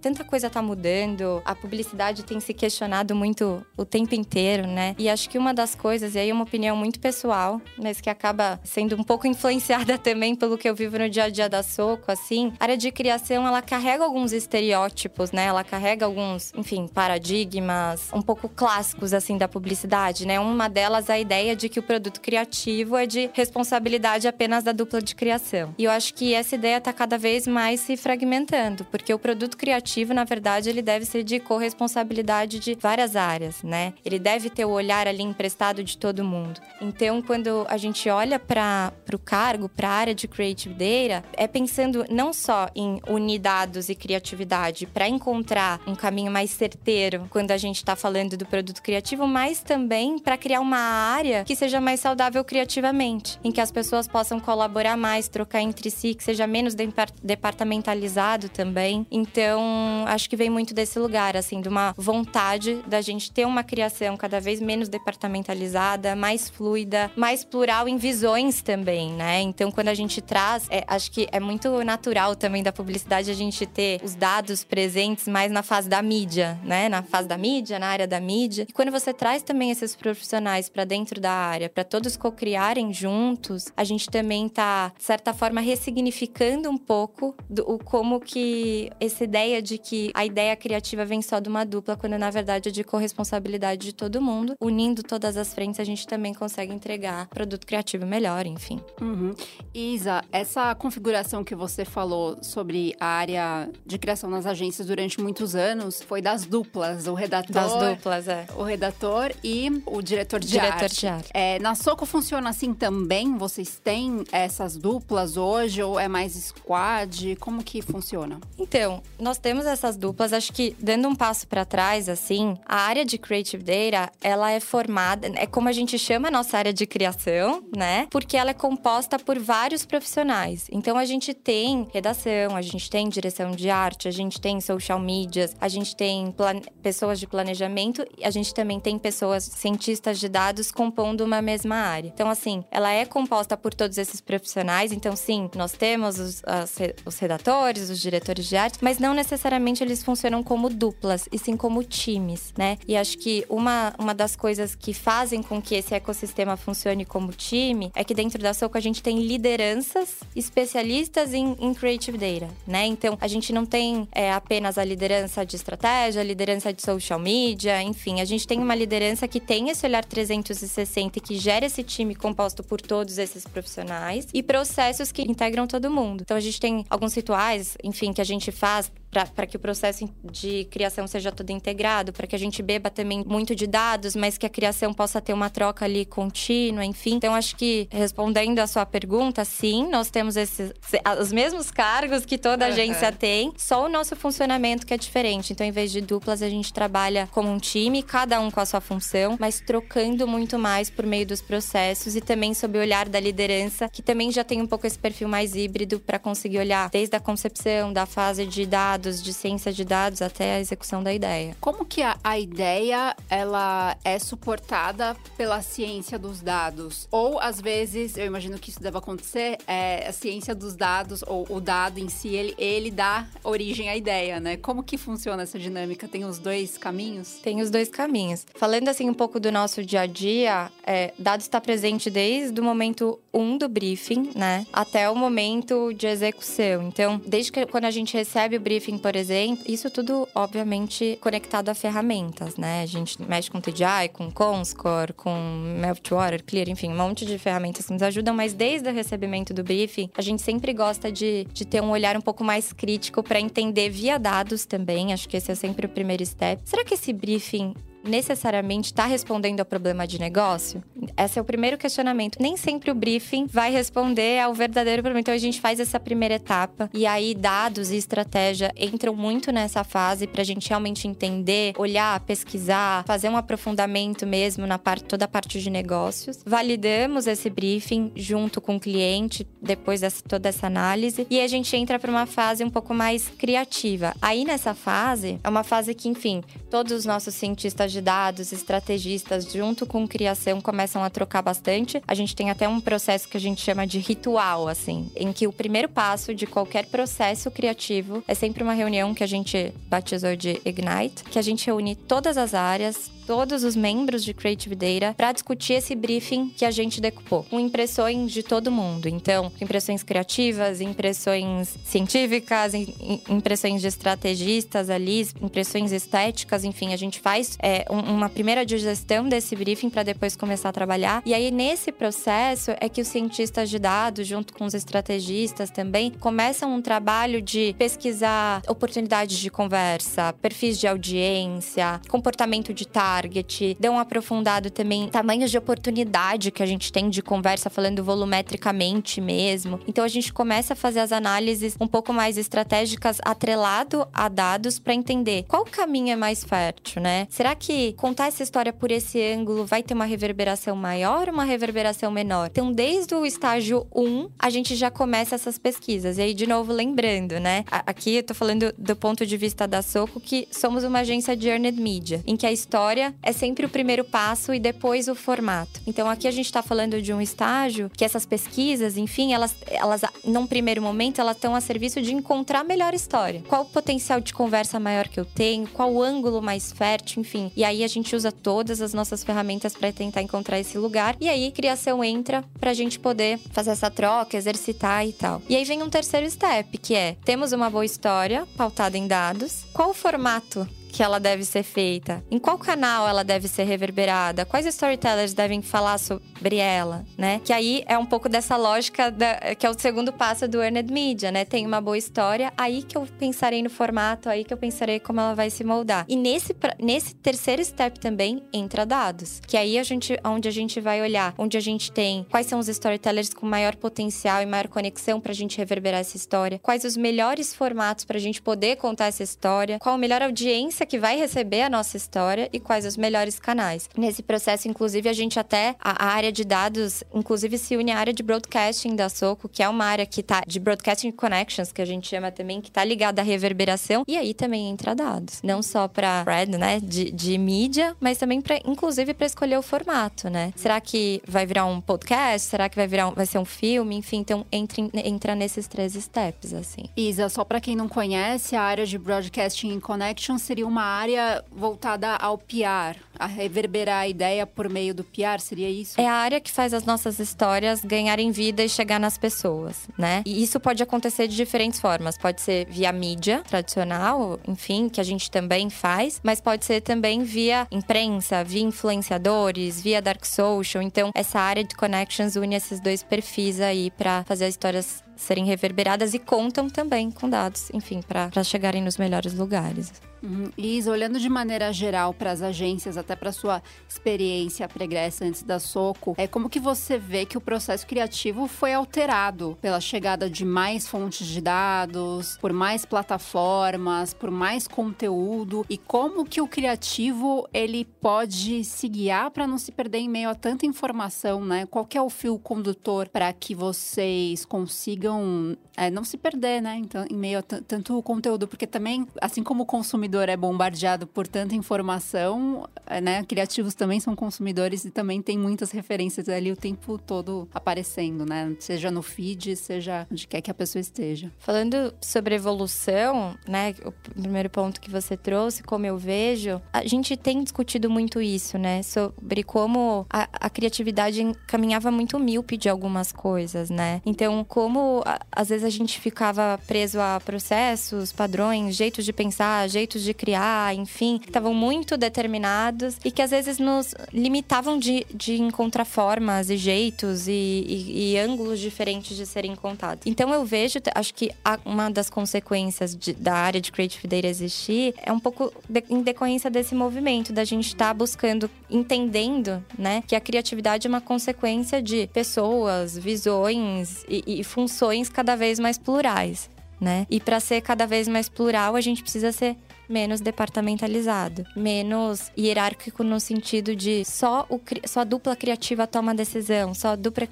tanta 0.01 0.25
coisa 0.25 0.49
tá 0.49 0.63
mudando, 0.63 1.43
a 1.45 1.55
publicidade 1.55 2.23
tem 2.25 2.41
se 2.41 2.55
questionado 2.55 3.15
muito 3.15 3.65
o 3.77 3.85
tempo 3.85 4.15
inteiro, 4.15 4.67
né? 4.67 4.95
E 4.99 5.09
acho 5.09 5.29
que 5.29 5.39
uma 5.39 5.53
das 5.53 5.75
coisas, 5.75 6.15
e 6.15 6.19
aí 6.19 6.31
é 6.31 6.33
uma 6.33 6.45
opinião 6.45 6.77
muito 6.77 6.99
pessoal, 7.01 7.61
mas 7.77 8.01
que 8.01 8.11
acaba 8.11 8.61
sendo 8.65 8.97
um 8.97 9.05
pouco 9.05 9.27
influenciada 9.29 9.99
também 9.99 10.35
pelo 10.35 10.57
que 10.57 10.69
eu 10.69 10.75
vivo 10.75 10.99
no 10.99 11.09
dia 11.09 11.25
a 11.25 11.29
dia 11.29 11.49
da 11.49 11.63
Soco, 11.63 12.11
assim, 12.11 12.53
área 12.59 12.77
de 12.77 12.91
criação, 12.95 13.47
ela 13.47 13.61
carrega 13.61 14.05
alguns 14.05 14.33
estereótipos, 14.33 15.33
né? 15.33 15.45
Ela 15.45 15.63
carrega 15.63 16.07
alguns, 16.07 16.53
enfim, 16.57 16.87
paradigmas 16.87 18.09
um 18.13 18.23
pouco 18.23 18.49
clássicos, 18.49 19.13
assim, 19.13 19.37
da 19.37 19.49
publicidade, 19.49 20.27
né? 20.27 20.41
Uma 20.41 20.69
delas, 20.69 21.11
a 21.11 21.19
ideia 21.19 21.55
de 21.55 21.69
que 21.69 21.79
o 21.79 21.83
produto 21.83 22.21
criativo 22.21 22.97
é 22.97 23.05
de 23.05 23.29
responsabilidade 23.35 24.29
apenas 24.29 24.65
da 24.65 24.73
dupla 24.73 25.03
de 25.03 25.15
criação. 25.15 25.75
E 25.77 25.85
eu 25.85 25.91
acho 25.91 26.15
que 26.15 26.33
essa 26.33 26.55
ideia 26.55 26.79
está 26.79 26.93
cada 26.93 27.19
vez 27.19 27.47
mais 27.47 27.81
se 27.81 27.97
fragmentando, 27.97 28.85
porque 28.87 29.13
o 29.13 29.19
produto 29.19 29.57
criativo, 29.57 30.15
na 30.15 30.25
verdade, 30.25 30.71
ele 30.71 30.83
deve 30.83 31.05
ser 31.05 31.25
de 31.25 31.41
corresponsabilidade 31.41 32.59
de 32.59 32.77
várias 32.81 33.17
áreas, 33.17 33.63
né? 33.63 33.95
Ele 34.05 34.19
deve 34.19 34.49
ter 34.49 34.65
o 34.65 34.71
olhar 34.71 35.09
ali 35.09 35.23
emprestado 35.23 35.83
de 35.83 35.99
todo 35.99 36.25
mundo. 36.25 36.61
Então, 36.81 37.21
quando 37.21 37.67
a 37.69 37.77
gente 37.77 38.09
olha 38.09 38.39
para 38.39 38.93
o 39.13 39.19
cargo, 39.19 39.69
para 39.69 39.89
a 39.89 39.93
área 39.93 40.15
de 40.15 40.29
Creative 40.29 40.75
Data, 40.75 41.25
é 41.33 41.47
pensando 41.47 42.05
não 42.11 42.33
só 42.33 42.69
em 42.75 42.84
unir 43.09 43.39
dados 43.39 43.89
e 43.89 43.95
criatividade 43.95 44.87
para 44.87 45.09
encontrar 45.09 45.81
um 45.87 45.95
caminho 45.95 46.31
mais 46.31 46.51
certeiro 46.51 47.27
quando 47.31 47.51
a 47.51 47.57
gente 47.57 47.77
está 47.77 47.97
falando 47.97 48.37
do 48.37 48.47
produto 48.47 48.83
criativo, 48.83 49.27
mas 49.27 49.61
também 49.61 50.19
para 50.19 50.37
criar 50.37 50.61
uma 50.61 50.79
área 50.79 51.45
que 51.45 51.57
seja 51.57 51.81
mais 51.81 52.01
saudável 52.01 52.45
criativamente, 52.45 53.39
em 53.43 53.51
que 53.51 53.61
as 53.61 53.71
pessoas 53.71 54.07
possam 54.07 54.39
colaborar 54.41 54.97
mais, 54.97 55.29
trocar 55.29 55.61
entre 55.61 55.91
si, 55.91 56.15
que 56.15 56.25
seja 56.25 56.47
menos 56.47 56.75
departamentalizado 57.23 58.49
também. 58.49 59.07
Então, 59.11 60.05
acho 60.07 60.29
que 60.29 60.37
vem 60.37 60.51
muito 60.51 60.75
desse 60.75 60.99
lugar, 60.99 61.37
assim, 61.37 61.61
de 61.61 61.69
uma 61.69 61.95
vontade 61.97 62.83
da 62.87 63.01
gente 63.01 63.31
ter 63.31 63.47
uma 63.47 63.63
criação 63.63 64.17
cada 64.17 64.41
vez 64.41 64.61
menos 64.61 64.89
departamentalizada, 64.89 66.15
mais 66.15 66.49
fluida, 66.49 67.11
mais 67.17 67.45
plural 67.45 67.89
em 67.89 67.97
visões 67.97 68.63
também, 68.63 69.13
né? 69.13 69.41
Então, 69.41 69.71
quando 69.71 69.89
a 69.89 69.95
gente 69.95 70.21
traz, 70.21 70.67
é, 70.71 70.85
acho 70.87 71.11
que 71.11 71.29
é 71.31 71.41
muito 71.41 71.83
natural 71.85 72.37
também 72.37 72.63
da 72.63 72.73
publicidade 72.75 73.31
a 73.31 73.35
gente 73.35 73.65
ter 73.67 74.01
os 74.03 74.15
dados 74.15 74.65
presentes 74.65 75.27
mais 75.29 75.51
na 75.51 75.63
fase 75.63 75.89
da 75.89 76.03
mídia, 76.03 76.59
né? 76.63 76.89
Na 76.89 77.03
fase 77.03 77.29
da 77.29 77.39
mídia, 77.39 77.79
na 77.79 77.87
área 77.87 78.07
da 78.07 78.21
mídia. 78.21 78.67
E 78.69 78.73
quando 78.73 78.91
você 78.91 79.13
traz 79.13 79.43
também 79.43 79.71
esses 79.71 79.95
profissionais 79.95 80.69
para 80.69 80.85
dentro 80.85 81.21
da 81.21 81.31
área, 81.31 81.69
para 81.69 81.85
todos 81.85 82.17
co-criarem 82.17 82.93
juntos, 82.93 83.73
a 83.77 83.85
gente 83.85 84.09
também 84.11 84.49
tá, 84.49 84.93
de 84.97 85.05
certa 85.05 85.33
forma, 85.33 85.61
ressignificando 85.61 86.69
um 86.69 86.79
pouco 86.79 87.35
do 87.49 87.65
o, 87.71 87.79
como 87.79 88.21
que 88.21 88.91
essa 89.01 89.25
ideia 89.25 89.63
de 89.63 89.79
que 89.79 90.11
a 90.15 90.25
ideia 90.25 90.57
criativa 90.57 91.05
vem 91.05 91.23
só 91.23 91.39
de 91.39 91.49
uma 91.49 91.65
dupla, 91.65 91.97
quando 91.97 92.19
na 92.19 92.31
verdade 92.31 92.69
é 92.69 92.73
de 92.73 92.83
corresponsabilidade 92.83 93.87
de 93.87 93.93
todo 93.93 94.21
mundo. 94.21 94.55
Unindo 94.61 95.03
todas 95.03 95.37
as 95.37 95.55
frentes, 95.55 95.81
a 95.81 95.85
gente 95.85 96.07
também 96.07 96.35
consegue 96.35 96.73
entregar 96.73 97.29
produto 97.29 97.67
criativo 97.67 98.07
melhor, 98.07 98.47
enfim. 98.47 98.81
Uhum. 99.01 99.35
Isa, 99.73 100.25
essa 100.33 100.75
configuração 100.75 101.45
que 101.45 101.55
você 101.55 101.85
falou 101.85 102.39
sobre 102.43 102.64
sobre 102.65 102.97
a 102.99 103.07
área 103.07 103.69
de 103.85 103.99
criação 103.99 104.31
nas 104.31 104.47
agências 104.47 104.87
durante 104.87 105.21
muitos 105.21 105.55
anos 105.55 106.01
foi 106.01 106.23
das 106.23 106.47
duplas, 106.47 107.07
o 107.07 107.13
redator. 107.13 107.53
Das 107.53 107.75
duplas, 107.75 108.27
é. 108.27 108.47
O 108.57 108.63
redator 108.63 109.33
e 109.45 109.83
o 109.85 110.01
diretor 110.01 110.41
de 110.41 110.49
Diretor 110.49 110.85
arte. 110.85 111.01
de 111.01 111.07
arte. 111.07 111.31
É, 111.35 111.59
na 111.59 111.75
Soco 111.75 112.07
funciona 112.07 112.49
assim 112.49 112.73
também? 112.73 113.37
Vocês 113.37 113.79
têm 113.85 114.25
essas 114.33 114.79
duplas 114.79 115.37
hoje 115.37 115.83
ou 115.83 116.01
é 116.01 116.09
mais 116.09 116.33
squad? 116.33 117.37
Como 117.37 117.63
que 117.63 117.83
funciona? 117.83 118.41
Então, 118.59 119.03
nós 119.19 119.37
temos 119.37 119.67
essas 119.67 119.99
duplas. 119.99 120.33
Acho 120.33 120.51
que 120.51 120.75
dando 120.81 121.07
um 121.07 121.15
passo 121.15 121.47
para 121.47 121.67
trás, 121.67 122.09
assim, 122.09 122.57
a 122.65 122.77
área 122.77 123.05
de 123.05 123.19
Creative 123.19 123.63
Data, 123.63 124.11
ela 124.23 124.51
é 124.51 124.61
formada, 124.61 125.31
é 125.35 125.47
como 125.47 125.69
a 125.69 125.73
gente 125.73 125.99
chama 125.99 126.29
a 126.29 126.31
nossa 126.31 126.57
área 126.57 126.73
de 126.73 126.87
criação, 126.87 127.63
né? 127.77 128.07
Porque 128.11 128.39
ela 128.39 128.53
é 128.53 128.55
composta 128.55 129.19
por 129.19 129.39
vários 129.39 129.85
profissionais. 129.85 130.67
Então, 130.73 130.97
a 130.97 131.05
gente 131.05 131.35
tem 131.35 131.87
redação, 131.93 132.44
a 132.55 132.63
gente 132.63 132.91
tem 132.91 133.09
direção 133.09 133.53
de 133.53 133.71
arte, 133.71 134.09
a 134.09 134.11
gente 134.11 134.41
tem 134.41 134.61
social 134.61 134.99
medias, 134.99 135.55
a 135.61 135.69
gente 135.69 135.95
tem 135.95 136.35
pessoas 136.83 137.21
de 137.21 137.27
planejamento 137.27 138.05
e 138.19 138.25
a 138.25 138.31
gente 138.31 138.53
também 138.53 138.81
tem 138.81 138.99
pessoas 138.99 139.45
cientistas 139.45 140.19
de 140.19 140.29
dados 140.29 140.73
compondo 140.73 141.23
uma 141.23 141.41
mesma 141.41 141.77
área. 141.77 142.09
Então, 142.09 142.29
assim, 142.29 142.65
ela 142.71 142.91
é 142.91 143.05
composta 143.05 143.57
por 143.57 143.73
todos 143.73 143.99
esses 143.99 144.21
profissionais. 144.21 144.93
Então, 144.93 145.15
sim, 145.15 145.49
nós 145.55 145.73
temos 145.73 146.19
os, 146.19 146.43
as 146.45 146.75
os 147.05 147.19
redatores, 147.19 147.91
os 147.91 148.01
diretores 148.01 148.47
de 148.47 148.57
arte, 148.57 148.79
mas 148.81 148.99
não 148.99 149.15
necessariamente 149.15 149.83
eles 149.83 150.03
funcionam 150.03 150.43
como 150.43 150.69
duplas, 150.69 151.29
e 151.33 151.39
sim 151.39 151.57
como 151.57 151.83
times, 151.83 152.53
né? 152.57 152.79
E 152.87 152.97
acho 152.97 153.19
que 153.19 153.45
uma, 153.49 153.95
uma 153.99 154.15
das 154.15 154.37
coisas 154.37 154.75
que 154.75 154.93
fazem 154.93 155.43
com 155.43 155.61
que 155.61 155.75
esse 155.75 155.95
ecossistema 155.95 156.57
funcione 156.57 157.05
como 157.05 157.33
time 157.33 157.91
é 157.95 158.05
que 158.05 158.15
dentro 158.15 158.41
da 158.43 158.53
Soco 158.55 158.77
a 158.77 158.81
gente 158.81 159.03
tem 159.03 159.21
lideranças 159.21 160.21
especialistas 160.35 161.33
em, 161.33 161.57
em 161.59 161.75
Creative 161.75 162.19
Data, 162.41 162.55
né? 162.67 162.87
Então, 162.87 163.17
a 163.21 163.29
gente 163.29 163.53
não 163.53 163.67
tem 163.67 164.09
é, 164.13 164.33
apenas 164.33 164.79
a 164.79 164.85
liderança 164.85 165.45
de 165.45 165.57
estratégia, 165.57 166.21
a 166.21 166.25
liderança 166.25 166.73
de 166.73 166.83
social 166.83 167.19
media, 167.19 167.83
enfim, 167.83 168.21
a 168.21 168.25
gente 168.25 168.47
tem 168.47 168.59
uma 168.59 168.75
liderança 168.75 169.27
que 169.29 169.41
tem 169.41 169.71
esse 169.71 169.87
olhar 169.87 170.05
360 170.05 171.19
e 171.19 171.21
que 171.21 171.39
gera 171.39 171.67
esse 171.67 171.83
time 171.83 172.15
composto 172.15 172.63
por 172.63 172.81
todos 172.81 173.19
esses 173.19 173.47
profissionais 173.47 174.27
e 174.33 174.43
processos 174.43 175.13
que 175.13 175.23
integram 175.23 175.67
todo 175.67 175.91
mundo. 175.91 176.23
Então, 176.23 176.37
a 176.37 176.41
gente 176.41 176.61
tem 176.61 176.85
alguns 176.89 177.15
rituais, 177.15 177.77
enfim, 177.83 178.13
que 178.13 178.21
a 178.21 178.25
gente 178.25 178.51
faz 178.51 178.91
para 179.35 179.47
que 179.47 179.57
o 179.57 179.61
processo 179.61 180.09
de 180.25 180.65
criação 180.65 181.07
seja 181.07 181.31
todo 181.31 181.51
integrado, 181.51 182.13
para 182.13 182.27
que 182.27 182.35
a 182.35 182.39
gente 182.39 182.63
beba 182.63 182.91
também 182.91 183.25
muito 183.27 183.55
de 183.55 183.67
dados, 183.67 184.17
mas 184.17 184.37
que 184.37 184.47
a 184.47 184.51
criação 184.51 184.93
possa 184.93 185.21
ter 185.21 185.33
uma 185.33 185.51
troca 185.51 185.85
ali 185.85 186.05
contínua, 186.05 186.85
enfim. 186.85 187.15
Então, 187.15 187.35
acho 187.35 187.57
que 187.57 187.89
respondendo 187.91 188.59
a 188.59 188.67
sua 188.67 188.85
pergunta, 188.85 189.45
sim, 189.45 189.89
nós 189.89 190.11
temos 190.11 190.37
esses 190.37 190.73
os 191.21 191.33
mesmos 191.33 191.71
cargos 191.71 192.25
que 192.25 192.39
toda 192.39 192.67
agência 192.67 193.13
tem, 193.13 193.53
só 193.57 193.85
o 193.85 193.89
nosso 193.89 194.17
funcionamento 194.17 194.87
que 194.87 194.95
é 194.95 194.97
diferente. 194.97 195.53
Então, 195.53 195.67
em 195.67 195.71
vez 195.71 195.93
de 195.93 196.01
duplas, 196.01 196.43
a 196.43 196.49
gente 196.49 196.73
trabalha 196.73 197.29
como 197.33 197.51
um 197.51 197.59
time, 197.59 198.03
cada 198.03 198.41
um 198.41 198.51
com 198.51 198.61
a 198.61 198.67
sua 198.67 198.81
função, 198.81 199.37
mas 199.39 199.61
trocando 199.61 200.27
muito 200.27 200.59
mais 200.59 200.91
por 200.91 201.07
meio 201.07 201.27
dos 201.27 201.43
processos 201.43 202.17
e 202.17 202.21
também 202.21 202.55
sob 202.55 202.79
o 202.79 202.81
olhar 202.81 203.09
da 203.09 203.21
liderança, 203.21 203.89
que 203.89 204.03
também 204.03 204.31
já 204.31 204.43
tem 204.43 204.61
um 204.63 204.67
pouco 204.67 204.87
esse 204.87 204.99
perfil 204.99 205.29
mais 205.29 205.55
híbrido 205.55 206.01
para 206.01 206.19
conseguir 206.19 206.59
olhar 206.59 206.89
desde 206.91 207.17
a 207.17 207.21
concepção, 207.21 207.93
da 207.93 208.07
fase 208.07 208.47
de 208.47 208.65
dados, 208.65 209.04
de 209.11 209.33
ciência 209.33 209.73
de 209.73 209.85
dados 209.85 210.23
até 210.23 210.55
a 210.55 210.61
execução 210.61 211.03
da 211.03 211.13
ideia. 211.13 211.57
Como 211.61 211.85
que 211.85 212.03
a, 212.03 212.17
a 212.23 212.39
ideia 212.39 213.15
ela 213.29 213.97
é 214.05 214.19
suportada 214.19 215.17
pela 215.37 215.63
ciência 215.63 216.19
dos 216.19 216.41
dados? 216.41 217.09
Ou 217.11 217.41
às 217.41 217.61
vezes, 217.61 218.17
eu 218.17 218.27
imagino 218.27 218.59
que 218.59 218.71
isso 218.71 218.81
deve 218.81 218.99
acontecer, 218.99 219.59
é 219.67 220.07
a 220.09 220.13
ciência 220.13 220.55
dos 220.55 220.75
dados 220.75 221.23
ou 221.27 221.47
o 221.49 221.61
dado 221.61 221.99
em 221.99 222.09
si 222.09 222.29
ele, 222.29 222.55
ele 222.59 222.91
dá 222.91 223.27
origem 223.43 223.89
à 223.89 223.97
ideia, 223.97 224.41
né? 224.41 224.57
Como 224.57 224.83
que 224.83 224.97
funciona 224.97 225.43
essa 225.43 225.59
dinâmica? 225.59 226.09
Tem 226.09 226.25
os 226.25 226.39
dois 226.39 226.79
caminhos? 226.79 227.41
Tem 227.43 227.61
os 227.61 227.71
dois 227.71 227.89
caminhos. 227.89 228.47
Falando 228.55 228.89
assim 228.89 229.09
um 229.09 229.15
pouco 229.15 229.39
do 229.39 229.51
nosso 229.51 229.85
dia 229.85 230.03
a 230.03 230.07
dia, 230.07 230.71
é, 230.87 231.13
dados 231.19 231.47
está 231.47 231.61
presente 231.61 232.11
desde 232.11 232.61
o 232.61 232.65
momento 232.65 233.19
1 233.33 233.41
um 233.41 233.59
do 233.59 233.69
briefing, 233.69 234.31
né, 234.35 234.67
até 234.73 235.11
o 235.11 235.15
momento 235.15 235.93
de 235.93 236.07
execução. 236.07 236.89
Então, 236.89 237.21
desde 237.27 237.53
que 237.53 237.67
quando 237.67 237.85
a 237.85 237.91
gente 237.91 238.17
recebe 238.17 238.57
o 238.57 238.61
briefing, 238.61 238.94
por 238.99 239.17
exemplo, 239.17 239.65
isso 239.69 239.91
tudo 239.91 240.29
obviamente 240.35 241.19
conectado 241.21 241.69
a 241.69 241.75
ferramentas, 241.75 242.57
né? 242.57 242.83
A 242.83 242.87
gente 242.87 243.21
mexe 243.23 243.51
com 243.51 243.61
TDI, 243.61 244.09
com 244.13 244.31
Comscore, 244.31 245.13
com 245.13 245.35
Meltwater, 245.81 246.43
Clear, 246.45 246.69
enfim, 246.69 246.91
um 246.91 246.97
monte 246.97 247.25
de 247.25 247.39
ferramentas 247.39 247.87
que 247.87 247.93
nos 247.93 248.03
ajudam, 248.03 248.35
mas 248.35 248.55
desde 248.55 248.89
o 248.89 248.93
recebimento 248.93 249.53
do 249.53 249.63
briefing, 249.63 250.11
a 250.17 250.23
gente 250.23 250.43
sempre 250.43 250.73
gosta 250.73 251.11
de, 251.11 251.47
de 251.53 251.65
ter 251.65 251.83
um 251.83 251.91
olhar 251.91 252.17
um 252.17 252.21
pouco 252.21 252.45
mais 252.45 252.73
crítico 252.73 253.23
para 253.23 253.41
entender 253.41 253.89
via 253.91 254.19
dados 254.19 254.67
também. 254.67 255.13
Acho 255.13 255.29
que 255.29 255.37
esse 255.37 255.51
é 255.51 255.55
sempre 255.55 255.87
o 255.87 255.89
primeiro 255.89 256.25
step. 256.25 256.63
Será 256.65 256.85
que 256.85 256.95
esse 256.95 257.13
briefing 257.13 257.75
necessariamente 258.05 258.87
está 258.87 259.07
respondendo 259.07 259.61
ao 259.61 259.67
problema 259.67 260.07
de 260.07 260.19
negócio? 260.19 260.83
Esse 261.17 261.39
é 261.39 261.43
o 261.43 261.45
primeiro 261.45 261.79
questionamento. 261.79 262.39
Nem 262.41 262.57
sempre 262.57 262.91
o 262.91 262.95
briefing 262.95 263.47
vai 263.47 263.71
responder 263.71 264.41
ao 264.41 264.55
verdadeiro 264.55 265.03
problema. 265.03 265.21
Então 265.21 265.35
a 265.35 265.39
gente 265.39 265.61
faz 265.61 265.81
essa 265.81 265.99
primeira 266.01 266.35
etapa 266.35 266.91
e 266.93 267.07
aí 267.07 267.35
dados 267.35 267.91
e 267.91 267.97
estratégia 267.97 268.73
entram 268.77 269.15
muito 269.15 269.53
nessa 269.53 269.85
fase 269.85 270.27
para 270.27 270.43
a 270.43 270.45
gente 270.45 270.69
realmente 270.69 271.07
entender, 271.07 271.75
olhar, 271.79 272.19
pesquisar, 272.21 273.05
fazer 273.05 273.29
um 273.29 273.37
aprofundamento 273.37 274.27
mesmo 274.27 274.67
na 274.67 274.79
parte 274.79 275.05
toda 275.05 275.25
a 275.25 275.29
parte 275.29 275.61
de 275.61 275.71
negócios. 275.71 276.43
Validamos 276.45 277.27
esse 277.27 277.49
briefing 277.49 278.13
junto 278.17 278.61
com 278.61 278.77
o 278.77 278.81
cliente 278.81 279.47
depois 279.61 280.01
dessa 280.01 280.23
toda 280.23 280.49
essa 280.49 280.67
análise 280.67 281.27
e 281.31 281.41
a 281.41 281.47
gente 281.47 281.77
entra 281.77 281.99
para 281.99 282.11
uma 282.11 282.27
fase 282.27 282.65
um 282.65 282.71
pouco 282.71 282.95
mais 282.95 283.29
criativa. 283.29 284.15
Aí 284.21 284.45
nessa 284.45 284.75
fase 284.75 285.39
é 285.43 285.49
uma 285.49 285.65
fase 285.65 285.95
que, 285.95 286.09
enfim, 286.09 286.43
todos 286.71 286.93
os 286.93 287.05
nossos 287.05 287.35
cientistas 287.35 287.93
de 287.95 288.03
dados, 288.03 288.53
estrategistas, 288.53 289.51
junto 289.51 289.87
com 289.87 290.07
criação, 290.07 290.61
começam 290.61 291.03
a 291.03 291.09
trocar 291.09 291.41
bastante. 291.41 292.03
A 292.07 292.15
gente 292.15 292.37
tem 292.37 292.51
até 292.51 292.69
um 292.69 292.81
processo 292.81 293.29
que 293.29 293.37
a 293.37 293.41
gente 293.41 293.63
chama 293.63 293.87
de 293.87 293.99
ritual, 293.99 294.69
assim, 294.69 295.11
em 295.17 295.33
que 295.33 295.47
o 295.47 295.53
primeiro 295.53 295.89
passo 295.89 296.35
de 296.35 296.47
qualquer 296.47 296.87
processo 296.87 297.51
criativo 297.51 298.23
é 298.29 298.35
sempre 298.35 298.63
uma 298.63 298.75
reunião 298.75 299.15
que 299.15 299.25
a 299.25 299.27
gente 299.27 299.73
batizou 299.89 300.37
de 300.37 300.61
Ignite, 300.65 301.25
que 301.25 301.39
a 301.39 301.43
gente 301.43 301.65
reúne 301.67 301.95
todas 301.95 302.37
as 302.37 302.53
áreas, 302.53 303.11
todos 303.27 303.65
os 303.65 303.75
membros 303.77 304.25
de 304.25 304.33
Creative 304.35 304.75
Data 304.75 305.15
para 305.17 305.33
discutir 305.33 305.75
esse 305.75 305.95
briefing 305.95 306.51
que 306.57 306.65
a 306.65 306.71
gente 306.71 307.01
decupou, 307.01 307.45
com 307.45 307.59
impressões 307.59 308.33
de 308.33 308.43
todo 308.43 308.71
mundo. 308.71 309.09
Então, 309.09 309.51
impressões 309.61 310.03
criativas, 310.03 310.81
impressões 310.81 311.75
científicas, 311.85 312.75
im- 312.75 312.95
im- 313.01 313.21
impressões 313.37 313.81
de 313.81 313.87
estrategistas 313.89 314.91
ali, 314.91 315.27
impressões 315.41 315.93
estéticas, 315.93 316.65
enfim, 316.65 316.93
a 316.93 316.97
gente 316.97 317.21
faz 317.21 317.57
é, 317.63 317.85
um- 317.91 318.15
uma 318.15 318.29
primeira 318.29 318.65
digestão 318.67 319.29
desse 319.29 319.55
briefing 319.57 319.89
para 319.91 320.03
depois 320.03 320.37
começar 320.37 320.69
a 320.69 320.73
trabalhar. 320.73 321.23
E 321.25 321.33
aí, 321.33 321.51
nesse 321.51 321.91
processo, 321.93 322.73
é 322.81 322.89
que 322.89 323.01
os 323.01 323.09
cientistas 323.09 323.71
de 323.71 323.79
dados, 323.79 324.27
junto 324.27 324.53
com 324.55 324.65
os 324.65 324.75
estrategistas 324.75 325.71
também, 325.71 326.11
começam 326.11 326.75
um 326.75 326.83
trabalho 326.83 327.41
de 327.41 327.75
pesquisar 327.79 328.63
oportunidades 328.69 329.39
de 329.39 329.51
conversa, 329.51 330.33
perfis 330.43 330.79
de 330.79 330.87
audiência, 330.87 332.01
comportamento 332.09 332.73
de 332.75 332.87
target, 333.15 333.77
dão 333.79 333.95
um 333.95 333.99
aprofundado 333.99 334.71
também 334.71 335.09
tamanhos 335.09 335.51
de 335.51 335.59
oportunidade 335.59 336.51
que 336.51 336.63
a 336.63 336.67
gente 336.67 336.93
tem 336.93 337.09
de 337.09 337.23
conversa, 337.23 337.71
falando 337.71 338.03
volumetricamente 338.03 339.21
mesmo. 339.21 339.81
Então 339.87 340.05
a 340.05 340.09
gente 340.09 340.33
começa 340.33 340.73
a 340.73 340.77
fazer 340.77 341.01
as 341.01 341.13
análises 341.13 341.77
um 341.81 341.87
pouco 341.87 342.13
mais 342.13 342.37
estratégicas 342.37 343.19
atrelado 343.25 344.07
a 344.13 344.29
dados 344.29 344.79
para 344.79 344.95
entender 344.95 345.45
qual 345.47 345.65
caminho 345.65 346.13
é 346.13 346.17
mais 346.17 346.43
fértil, 346.43 347.01
né? 347.01 347.27
Será 347.31 347.55
que 347.55 347.93
contar 347.95 348.27
essa 348.27 348.43
história 348.43 348.73
por 348.73 348.91
esse 348.91 349.21
ângulo 349.23 349.65
vai 349.65 349.83
ter 349.83 349.95
uma 349.95 350.05
reverberação 350.05 350.75
maior 350.75 351.29
ou 351.29 351.35
uma 351.35 351.45
reverberação 351.45 352.11
menor? 352.11 352.49
Então, 352.51 352.73
desde 352.73 353.15
o 353.15 353.25
estágio 353.25 353.87
1, 353.95 354.31
a 354.39 354.51
gente 354.51 354.75
já 354.75 354.91
começa 354.91 355.35
essas 355.35 355.59
pesquisas. 355.59 356.19
E 356.19 356.23
aí, 356.23 356.35
de 356.35 356.47
novo, 356.47 356.73
lembrando, 356.73 357.39
né? 357.39 357.65
Aqui 357.71 358.17
eu 358.17 358.23
tô 358.23 358.35
falando 358.35 358.75
do 358.77 358.97
ponto 358.97 359.25
de 359.25 359.37
vista 359.37 359.67
da 359.67 359.83
Soco, 359.83 360.21
que 360.21 360.49
somos 360.51 360.85
uma 360.85 361.01
agência 361.01 361.37
de 361.37 361.49
earned 361.49 361.81
media, 361.81 362.23
em 362.27 362.37
que 362.37 362.47
a 362.47 362.53
história 362.53 363.04
é 363.23 363.33
sempre 363.33 363.67
o 363.67 363.69
primeiro 363.69 364.05
passo 364.05 364.55
e 364.55 364.61
depois 364.61 365.09
o 365.09 365.15
formato. 365.15 365.81
Então, 365.87 366.09
aqui 366.09 366.29
a 366.29 366.31
gente 366.31 366.53
tá 366.53 366.63
falando 366.63 367.03
de 367.03 367.13
um 367.13 367.21
estágio 367.21 367.91
que 367.97 368.05
essas 368.05 368.25
pesquisas, 368.25 368.97
enfim, 368.97 369.33
elas, 369.33 369.55
elas 369.67 370.03
num 370.25 370.47
primeiro 370.47 370.81
momento, 370.81 371.21
elas 371.21 371.37
estão 371.37 371.55
a 371.55 371.61
serviço 371.61 372.01
de 372.01 372.15
encontrar 372.15 372.61
a 372.61 372.65
melhor 372.65 372.95
história. 372.95 373.43
Qual 373.49 373.63
o 373.63 373.67
potencial 373.67 374.21
de 374.21 374.33
conversa 374.33 374.79
maior 374.79 375.09
que 375.09 375.19
eu 375.19 375.25
tenho? 375.25 375.67
Qual 375.69 375.93
o 375.93 376.03
ângulo 376.03 376.41
mais 376.41 376.73
fértil? 376.73 377.21
Enfim. 377.21 377.51
E 377.57 377.65
aí 377.65 377.83
a 377.83 377.89
gente 377.89 378.15
usa 378.15 378.31
todas 378.31 378.81
as 378.81 378.95
nossas 378.95 379.25
ferramentas 379.25 379.75
para 379.75 379.93
tentar 379.93 380.23
encontrar 380.23 380.59
esse 380.59 380.79
lugar. 380.79 381.17
E 381.21 381.29
aí 381.29 381.51
criação 381.51 382.03
entra 382.05 382.45
pra 382.61 382.75
gente 382.75 382.99
poder 382.99 383.39
fazer 383.51 383.71
essa 383.71 383.91
troca, 383.91 384.37
exercitar 384.37 385.07
e 385.07 385.13
tal. 385.13 385.43
E 385.49 385.57
aí 385.57 385.65
vem 385.65 385.83
um 385.83 385.91
terceiro 385.91 386.29
step, 386.31 386.79
que 386.79 386.95
é: 386.95 387.17
temos 387.25 387.53
uma 387.53 387.71
boa 387.71 387.85
história 387.85 388.47
pautada 388.57 388.97
em 388.97 389.07
dados. 389.07 389.65
Qual 389.73 389.91
o 389.91 389.95
formato 389.95 390.69
que 390.95 391.03
ela 391.03 391.19
deve 391.19 391.45
ser 391.45 391.65
feita? 391.65 392.25
Em 392.31 392.39
qual 392.39 392.57
canal 392.57 393.09
ela 393.09 393.25
deve 393.25 393.49
ser 393.49 393.65
reverberada? 393.65 394.45
Quais 394.45 394.65
storytellers 394.65 395.35
devem 395.35 395.61
falar 395.61 395.99
sobre 395.99 396.59
ela, 396.59 397.05
né? 397.19 397.41
Que 397.45 397.53
aí 397.53 397.83
é 397.89 397.99
um 397.99 398.07
pouco 398.07 398.29
dessa 398.29 398.57
lógica 398.57 399.11
da, 399.11 399.57
que 399.57 399.67
é 399.67 399.71
o 399.71 399.77
segundo 399.77 400.13
passo 400.13 400.47
do 400.47 400.63
earned 400.63 400.93
media, 400.93 401.33
né? 401.33 401.45
Tem 401.45 401.67
uma 401.67 401.81
boa 401.81 401.99
história, 401.99 402.53
aí 402.57 402.85
que 402.85 402.97
eu 402.97 403.09
pensarei 403.19 403.61
no 403.61 403.71
formato, 403.71 404.29
aí 404.29 404.45
que 404.45 404.55
eu 404.55 404.57
pensarei 404.57 405.01
como 405.01 405.19
ela 405.19 405.35
vai 405.35 405.51
se 405.51 405.65
moldar. 405.65 406.07
E 406.09 406.15
nesse, 406.15 406.55
nesse 406.81 407.13
terceiro 407.17 407.65
step 407.65 407.99
também 407.99 408.45
entra 408.53 408.87
dados, 408.87 409.41
que 409.49 409.57
aí 409.57 409.81
a 409.81 409.83
gente, 409.83 410.17
onde 410.25 410.47
a 410.47 410.53
gente 410.53 410.81
vai 410.81 411.03
olhar, 411.03 411.35
onde 411.37 411.57
a 411.57 411.61
gente 411.61 411.91
tem 411.91 412.25
quais 412.31 412.47
são 412.47 412.61
os 412.61 412.69
storytellers 412.69 413.35
com 413.35 413.47
maior 413.47 413.75
potencial 413.75 414.41
e 414.41 414.47
maior 414.47 414.69
conexão 414.69 415.21
para 415.21 415.33
a 415.33 415.35
gente 415.35 415.59
reverberar 415.59 416.03
essa 416.03 416.17
história, 416.17 416.61
quais 416.63 416.85
os 416.85 416.97
melhores 416.97 417.53
formatos 417.53 418.05
para 418.05 418.17
a 418.17 418.21
gente 418.21 418.41
poder 418.41 418.77
contar 418.77 419.07
essa 419.07 419.25
história, 419.25 419.81
qual 419.81 419.97
a 419.97 419.99
melhor 419.99 420.23
audiência 420.23 420.84
que 420.87 420.99
vai 420.99 421.17
receber 421.17 421.63
a 421.63 421.71
nossa 421.71 421.97
história 421.97 422.49
e 422.53 422.61
quais 422.61 422.85
os 422.85 422.97
melhores 422.97 423.39
canais. 423.39 423.89
Nesse 423.97 424.23
processo, 424.23 424.69
inclusive, 424.69 425.09
a 425.09 425.13
gente 425.13 425.39
até 425.39 425.75
a, 425.81 426.07
área 426.07 426.33
de 426.33 426.45
dados, 426.45 427.03
inclusive 427.13 427.59
se 427.59 427.77
une 427.77 427.93
à 427.93 427.99
área 427.99 428.13
de 428.13 428.23
broadcasting 428.23 428.95
da 428.95 429.09
Soco, 429.09 429.49
que 429.49 429.63
é 429.63 429.69
uma 429.69 429.85
área 429.85 430.07
que 430.07 430.23
tá 430.23 430.43
de 430.47 430.59
broadcasting 430.59 431.11
connections, 431.11 431.73
que 431.73 431.83
a 431.83 431.85
gente 431.85 432.09
chama 432.09 432.31
também, 432.31 432.61
que 432.61 432.71
tá 432.71 432.85
ligada 432.85 433.23
à 433.23 433.25
reverberação, 433.25 434.05
e 434.07 434.17
aí 434.17 434.35
também 434.35 434.69
entra 434.69 434.95
dados, 434.95 435.41
não 435.43 435.63
só 435.63 435.89
para 435.89 436.21
spread, 436.21 436.59
né, 436.59 436.81
de, 436.81 437.11
de 437.11 437.39
mídia, 437.39 437.97
mas 438.01 438.19
também 438.19 438.41
para 438.41 438.59
inclusive 438.65 439.15
para 439.15 439.27
escolher 439.27 439.59
o 439.59 439.63
formato, 439.63 440.29
né? 440.29 440.53
Será 440.57 440.81
que 440.81 441.23
vai 441.27 441.47
virar 441.47 441.67
um 441.67 441.81
podcast? 441.81 442.49
Será 442.49 442.69
que 442.69 442.77
vai 442.77 442.87
virar 442.87 443.09
um, 443.09 443.13
vai 443.13 443.27
ser 443.27 443.39
um 443.39 443.45
filme? 443.45 443.97
Enfim, 443.97 444.19
então 444.19 444.47
entra, 444.51 444.83
entra 444.95 445.35
nesses 445.35 445.67
três 445.67 445.95
steps 445.95 446.53
assim. 446.53 446.85
Isa, 446.97 447.29
só 447.29 447.45
para 447.45 447.61
quem 447.61 447.77
não 447.77 447.89
conhece, 447.89 448.57
a 448.57 448.63
área 448.63 448.87
de 448.87 448.99
broadcasting 448.99 449.79
connection 449.81 450.39
seria 450.39 450.67
uma 450.67 450.74
área 450.83 451.43
voltada 451.51 452.17
ao 452.17 452.39
PR, 452.39 452.97
a 453.19 453.27
reverberar 453.27 454.01
a 454.01 454.09
ideia 454.09 454.47
por 454.47 454.69
meio 454.69 454.95
do 454.95 455.05
PR, 455.05 455.41
seria 455.41 455.71
isso? 455.71 456.01
É 456.01 456.07
a 456.07 456.15
área 456.15 456.41
que 456.41 456.51
faz 456.51 456.75
as 456.75 456.85
nossas 456.85 457.19
histórias 457.19 457.85
ganharem 457.85 458.31
vida 458.31 458.63
e 458.63 458.69
chegar 458.69 458.99
nas 458.99 459.19
pessoas, 459.19 459.89
né? 459.99 460.23
E 460.25 460.43
isso 460.43 460.59
pode 460.61 460.83
acontecer 460.83 461.29
de 461.29 461.37
diferentes 461.37 461.81
formas. 461.81 462.17
Pode 462.19 462.41
ser 462.41 462.67
via 462.67 462.93
mídia 462.93 463.43
tradicional, 463.47 464.39
enfim, 464.47 464.89
que 464.89 465.01
a 465.01 465.05
gente 465.05 465.31
também 465.31 465.71
faz, 465.71 466.21
mas 466.23 466.41
pode 466.41 466.65
ser 466.65 466.81
também 466.81 467.23
via 467.23 467.67
imprensa, 467.71 468.43
via 468.45 468.63
influenciadores, 468.63 469.81
via 469.81 470.01
dark 470.01 470.25
social. 470.25 470.83
Então, 470.83 471.11
essa 471.15 471.41
área 471.41 471.65
de 471.65 471.75
connections 471.75 472.37
une 472.37 472.55
esses 472.55 472.81
dois 472.81 473.03
perfis 473.03 473.61
aí 473.61 473.91
para 473.91 474.25
fazer 474.25 474.47
as 474.47 474.51
histórias 474.51 475.05
serem 475.17 475.45
reverberadas 475.45 476.15
e 476.15 476.19
contam 476.19 476.69
também 476.69 477.11
com 477.11 477.29
dados, 477.29 477.71
enfim, 477.73 478.01
para 478.03 478.43
chegarem 478.43 478.83
nos 478.83 478.97
melhores 478.97 479.35
lugares. 479.35 479.93
Uhum. 480.23 480.51
Liz, 480.57 480.87
olhando 480.87 481.21
de 481.21 481.29
maneira 481.29 481.73
geral 481.73 482.15
para 482.15 482.31
as 482.31 482.41
agências, 482.41 482.97
até 483.05 483.15
para 483.15 483.33
sua 483.33 483.63
experiência 483.89 484.69
pregressa 484.69 485.25
antes 485.25 485.43
da 485.43 485.59
Soco, 485.59 486.15
é 486.19 486.27
como 486.27 486.49
que 486.49 486.59
você 486.59 486.99
vê 486.99 487.25
que 487.25 487.39
o 487.39 487.41
processo 487.41 487.87
criativo 487.87 488.47
foi 488.49 488.73
alterado 488.75 489.57
pela 489.61 489.81
chegada 489.81 490.29
de 490.29 490.45
mais 490.45 490.89
fontes 490.89 491.27
de 491.27 491.41
dados, 491.41 492.37
por 492.41 492.53
mais 492.53 492.85
plataformas, 492.85 494.13
por 494.13 494.31
mais 494.31 494.67
conteúdo 494.67 495.65
e 495.69 495.79
como 495.79 496.25
que 496.25 496.41
o 496.41 496.49
criativo 496.49 497.47
ele 497.53 497.85
pode 497.85 498.65
se 498.65 498.89
guiar 498.89 499.31
para 499.31 499.47
não 499.47 499.59
se 499.59 499.71
perder 499.71 499.99
em 499.99 500.09
meio 500.09 500.31
a 500.31 500.35
tanta 500.35 500.67
informação, 500.67 501.45
né? 501.45 501.67
Qual 501.67 501.87
é 501.95 502.01
o 502.01 502.11
fio 502.11 502.39
condutor 502.39 503.09
para 503.09 503.33
que 503.33 503.55
vocês 503.55 504.45
consigam 504.45 505.57
é, 505.77 505.91
não 505.91 506.05
se 506.05 506.17
perder, 506.17 506.63
né? 506.63 506.77
Então, 506.77 507.05
em 507.11 507.17
meio 507.17 507.41
a 507.41 507.43
tanto 507.43 508.01
conteúdo, 508.03 508.47
porque 508.47 508.67
também, 508.67 509.07
assim 509.21 509.43
como 509.43 509.65
o 509.65 509.67
consumidor 509.67 510.29
é 510.29 510.37
bombardeado 510.37 511.07
por 511.07 511.27
tanta 511.27 511.55
informação, 511.55 512.69
né? 513.01 513.23
Criativos 513.25 513.75
também 513.75 514.01
são 514.01 514.15
consumidores 514.15 514.85
e 514.85 514.91
também 514.91 515.21
tem 515.23 515.39
muitas 515.39 515.71
referências 515.71 516.29
ali 516.29 516.51
o 516.51 516.57
tempo 516.57 516.99
todo 516.99 517.49
aparecendo, 517.53 518.25
né? 518.25 518.55
Seja 518.59 518.91
no 518.91 519.03
feed, 519.03 519.57
seja 519.57 520.07
onde 520.11 520.27
quer 520.27 520.41
que 520.41 520.51
a 520.51 520.55
pessoa 520.55 520.81
esteja. 520.81 521.31
Falando 521.39 521.95
sobre 522.01 522.35
evolução, 522.35 523.37
né? 523.49 523.75
O 523.85 523.93
primeiro 523.93 524.51
ponto 524.51 524.81
que 524.81 524.91
você 524.91 525.17
trouxe, 525.17 525.63
como 525.63 525.87
eu 525.87 525.97
vejo, 525.97 526.61
a 526.73 526.87
gente 526.87 527.17
tem 527.17 527.43
discutido 527.43 527.91
muito 527.91 528.21
isso, 528.21 528.59
né? 528.59 528.83
Sobre 528.83 529.43
como 529.43 530.07
a, 530.11 530.29
a 530.33 530.51
criatividade 530.51 531.21
caminhava 531.47 531.91
muito 531.91 532.19
míope 532.19 532.57
de 532.57 532.69
algumas 532.69 533.13
coisas, 533.13 533.71
né? 533.71 534.01
Então, 534.05 534.45
como 534.45 535.03
a, 535.05 535.21
às 535.33 535.49
vezes 535.49 535.65
a 535.65 535.71
gente 535.71 536.01
ficava 536.01 536.59
preso 536.67 537.01
a 537.01 537.21
processos, 537.25 538.13
padrões, 538.13 538.75
jeitos 538.75 539.05
de 539.05 539.13
pensar, 539.13 539.69
jeitos 539.69 540.03
de 540.03 540.13
criar, 540.13 540.75
enfim, 540.75 541.19
que 541.19 541.29
estavam 541.29 541.55
muito 541.55 541.97
determinados 541.97 542.84
e 543.05 543.11
que 543.11 543.23
às 543.23 543.31
vezes 543.31 543.59
nos 543.59 543.95
limitavam 544.13 544.79
de, 544.79 545.07
de 545.15 545.41
encontrar 545.41 545.85
formas 545.85 546.51
e 546.51 546.57
jeitos 546.57 547.29
e, 547.29 547.33
e, 547.33 548.13
e 548.13 548.19
ângulos 548.19 548.61
diferentes 548.61 549.17
de 549.17 549.27
serem 549.27 549.55
contados. 549.55 550.07
Então 550.07 550.33
eu 550.33 550.45
vejo, 550.45 550.79
acho 550.95 551.15
que 551.15 551.31
uma 551.65 551.91
das 551.91 552.11
consequências 552.11 552.97
de, 552.97 553.13
da 553.13 553.35
área 553.35 553.61
de 553.61 553.71
Creative 553.71 554.07
Data 554.07 554.27
existir 554.27 554.95
é 555.03 555.13
um 555.13 555.21
pouco 555.21 555.53
de, 555.69 555.85
em 555.89 556.03
decorrência 556.03 556.51
desse 556.51 556.75
movimento, 556.75 557.33
da 557.33 557.45
gente 557.45 557.67
estar 557.67 557.89
tá 557.89 557.95
buscando, 557.95 558.51
entendendo, 558.71 559.65
né, 559.79 560.03
que 560.07 560.17
a 560.17 560.21
criatividade 560.21 560.87
é 560.87 560.89
uma 560.89 561.01
consequência 561.01 561.83
de 561.83 562.07
pessoas, 562.09 562.97
visões 562.97 564.05
e, 564.09 564.41
e 564.41 564.45
funções 564.45 565.09
cada 565.09 565.37
vez 565.37 565.59
mais 565.59 565.79
plurais. 565.79 566.51
Né? 566.81 567.07
E 567.09 567.21
para 567.21 567.41
ser 567.41 567.63
cada 567.63 567.87
vez 567.87 568.09
mais 568.09 568.29
plural, 568.29 568.77
a 568.77 568.81
gente 568.81 569.01
precisa 569.03 569.33
ser 569.33 569.57
menos 569.89 570.21
departamentalizado, 570.21 571.45
menos 571.57 572.31
hierárquico 572.37 573.03
no 573.03 573.21
sentido 573.21 573.75
de 573.75 574.05
só, 574.05 574.47
o, 574.49 574.61
só 574.87 575.01
a 575.01 575.05
dupla 575.05 575.37
criativa 575.37 575.87
toma 575.87 576.15
decisão, 576.15 576.75
só 576.75 576.89
a 576.89 576.97
dupla 576.97 577.29